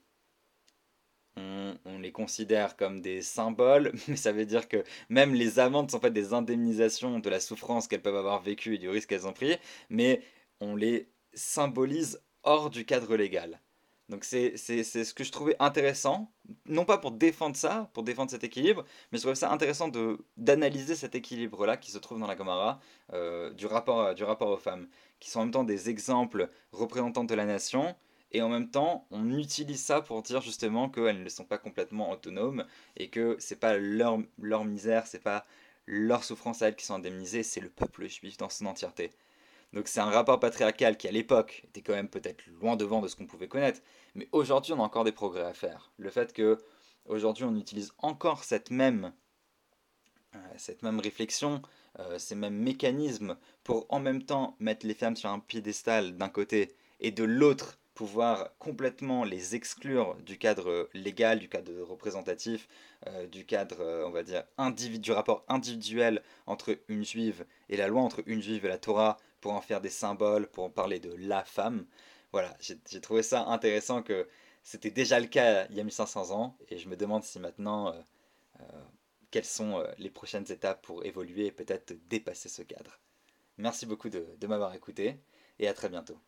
on, 1.37 1.99
les 1.99 2.13
considère 2.13 2.77
comme 2.77 3.01
des 3.01 3.23
symboles, 3.23 3.93
mais 4.09 4.17
ça 4.17 4.33
veut 4.33 4.47
dire 4.47 4.69
que 4.69 4.83
même 5.09 5.35
les 5.35 5.59
amendes 5.59 5.91
sont 5.91 6.01
fait 6.01 6.11
des 6.11 6.33
indemnisations 6.35 7.19
de 7.19 7.31
la 7.31 7.41
souffrance 7.41 7.89
qu'elles 7.89 8.03
peuvent 8.03 8.17
avoir 8.17 8.43
vécue 8.43 8.75
et 8.75 8.79
du 8.79 8.89
risque 8.89 9.09
qu'elles 9.09 9.27
ont 9.27 9.33
pris, 9.33 9.57
mais 9.89 10.23
on 10.61 10.77
les 10.77 11.09
symbolise 11.35 12.21
hors 12.45 12.71
du 12.71 12.85
cadre 12.85 13.17
légal. 13.17 13.61
Donc 14.09 14.25
c'est 14.25 14.57
ce 14.59 15.15
que 15.15 15.25
je 15.25 15.33
trouvais 15.33 15.57
intéressant, 15.59 16.31
non 16.67 16.85
pas 16.85 16.99
pour 16.99 17.13
défendre 17.13 17.57
ça, 17.57 17.89
pour 17.95 18.03
défendre 18.03 18.31
cet 18.31 18.45
équilibre, 18.45 18.85
mais 19.11 19.17
je 19.17 19.23
trouvais 19.23 19.35
ça 19.37 19.51
intéressant 19.51 19.91
d'analyser 20.37 20.97
cet 20.97 21.15
équilibre-là 21.15 21.79
qui 21.79 21.91
se 21.91 21.99
trouve 21.99 22.19
dans 22.19 22.27
la 22.27 22.35
Gomara 22.35 22.79
euh, 23.15 23.51
du, 23.55 23.65
rapport, 23.65 24.15
du 24.15 24.25
rapport 24.25 24.51
aux 24.51 24.59
femmes, 24.59 24.87
qui 25.19 25.31
sont 25.31 25.41
en 25.41 25.43
même 25.45 25.53
temps 25.53 25.65
des 25.65 25.89
exemples 25.89 26.51
représentants 26.73 27.25
de 27.25 27.35
la 27.35 27.47
nation, 27.47 27.95
et 28.33 28.43
en 28.43 28.51
même 28.51 28.71
temps 28.71 29.07
on 29.11 29.39
utilise 29.39 29.83
ça 29.83 30.03
pour 30.03 30.23
dire 30.23 30.43
justement 30.43 30.91
qu'elles 30.91 31.23
ne 31.23 31.29
sont 31.31 31.45
pas 31.45 31.59
complètement 31.59 32.11
autonomes 32.11 32.67
et 32.97 33.09
que 33.09 33.37
c'est 33.39 33.61
pas 33.61 33.79
leur, 33.79 34.19
leur 34.39 34.65
misère, 34.65 35.07
c'est 35.07 35.23
pas 35.23 35.47
leur 35.87 36.23
souffrance 36.25 36.61
à 36.61 36.69
elles 36.69 36.77
qui 36.77 36.85
sont 36.85 36.95
indemnisées, 36.95 37.43
c'est 37.43 37.61
le 37.61 37.71
peuple 37.71 38.09
juif 38.09 38.37
dans 38.37 38.51
son 38.51 38.67
entièreté. 38.67 39.11
Donc 39.73 39.89
c'est 39.89 40.01
un 40.01 40.11
rapport 40.11 40.39
patriarcal 40.39 40.97
qui 40.97 41.09
à 41.09 41.11
l'époque 41.11 41.63
était 41.65 41.81
quand 41.81 41.95
même 41.95 42.09
peut-être 42.09 42.47
loin 42.61 42.77
devant 42.77 43.01
de 43.01 43.09
ce 43.09 43.17
qu'on 43.17 43.27
pouvait 43.27 43.49
connaître, 43.49 43.81
mais 44.15 44.29
aujourd'hui 44.33 44.73
on 44.73 44.81
a 44.81 44.83
encore 44.83 45.05
des 45.05 45.13
progrès 45.13 45.45
à 45.45 45.55
faire. 45.55 45.93
Le 45.97 46.11
fait 46.11 46.33
que 46.33 46.59
aujourd'hui 47.07 47.45
on 47.45 47.57
utilise 47.57 47.93
encore 47.99 48.45
cette 48.45 48.71
même, 48.71 49.13
euh, 50.35 50.39
cette 50.59 50.83
même 50.83 51.01
réflexion, 51.01 51.63
euh, 51.99 52.19
ces 52.19 52.35
mêmes 52.35 52.57
mécanismes 52.57 53.37
pour 53.65 53.87
en 53.89 53.99
même 53.99 54.23
temps 54.23 54.57
mettre 54.61 54.87
les 54.87 54.95
femmes 54.95 55.17
sur 55.17 55.31
un 55.31 55.39
piédestal 55.39 56.17
d'un 56.17 56.29
côté 56.29 56.75
et 57.01 57.11
de 57.11 57.25
l'autre 57.25 57.79
pouvoir 57.95 58.51
complètement 58.59 59.23
les 59.25 59.55
exclure 59.55 60.17
du 60.25 60.39
cadre 60.39 60.89
légal, 60.95 61.39
du 61.39 61.49
cadre 61.49 61.83
représentatif, 61.83 62.67
euh, 63.07 63.27
du 63.27 63.45
cadre, 63.45 64.05
on 64.07 64.11
va 64.11 64.23
dire, 64.23 64.45
du 64.99 65.13
rapport 65.13 65.45
individuel 65.49 66.23
entre 66.47 66.79
une 66.89 67.05
juive 67.05 67.45
et 67.69 67.77
la 67.77 67.89
loi, 67.89 68.03
entre 68.03 68.23
une 68.27 68.41
juive 68.43 68.65
et 68.65 68.69
la 68.69 68.79
Torah, 68.79 69.19
pour 69.43 69.53
en 69.53 69.61
faire 69.61 69.83
des 69.83 69.91
symboles, 69.91 70.49
pour 70.49 70.65
en 70.65 70.71
parler 70.71 71.01
de 71.01 71.15
la 71.19 71.45
femme. 71.45 71.87
Voilà, 72.33 72.57
j'ai 72.61 73.01
trouvé 73.03 73.23
ça 73.23 73.45
intéressant 73.49 74.03
que 74.03 74.27
c'était 74.63 74.91
déjà 74.91 75.21
le 75.21 75.27
cas 75.27 75.67
il 75.69 75.77
y 75.77 75.81
a 75.81 75.85
1500 75.85 76.31
ans, 76.31 76.57
et 76.71 76.79
je 76.79 76.89
me 76.89 76.97
demande 76.97 77.25
si 77.25 77.39
maintenant, 77.39 77.93
euh, 77.93 78.63
quelles 79.31 79.45
sont 79.45 79.85
les 79.99 80.11
prochaines 80.11 80.51
étapes 80.51 80.83
pour 80.83 81.05
évoluer 81.05 81.47
et 81.47 81.53
peut-être 81.53 81.93
dépasser 82.09 82.49
ce 82.49 82.63
cadre. 82.63 82.99
Merci 83.59 83.85
beaucoup 83.85 84.09
de 84.09 84.47
m'avoir 84.47 84.75
écouté, 84.75 85.21
et 85.59 85.69
à 85.69 85.75
très 85.75 85.91
bientôt. 85.91 86.19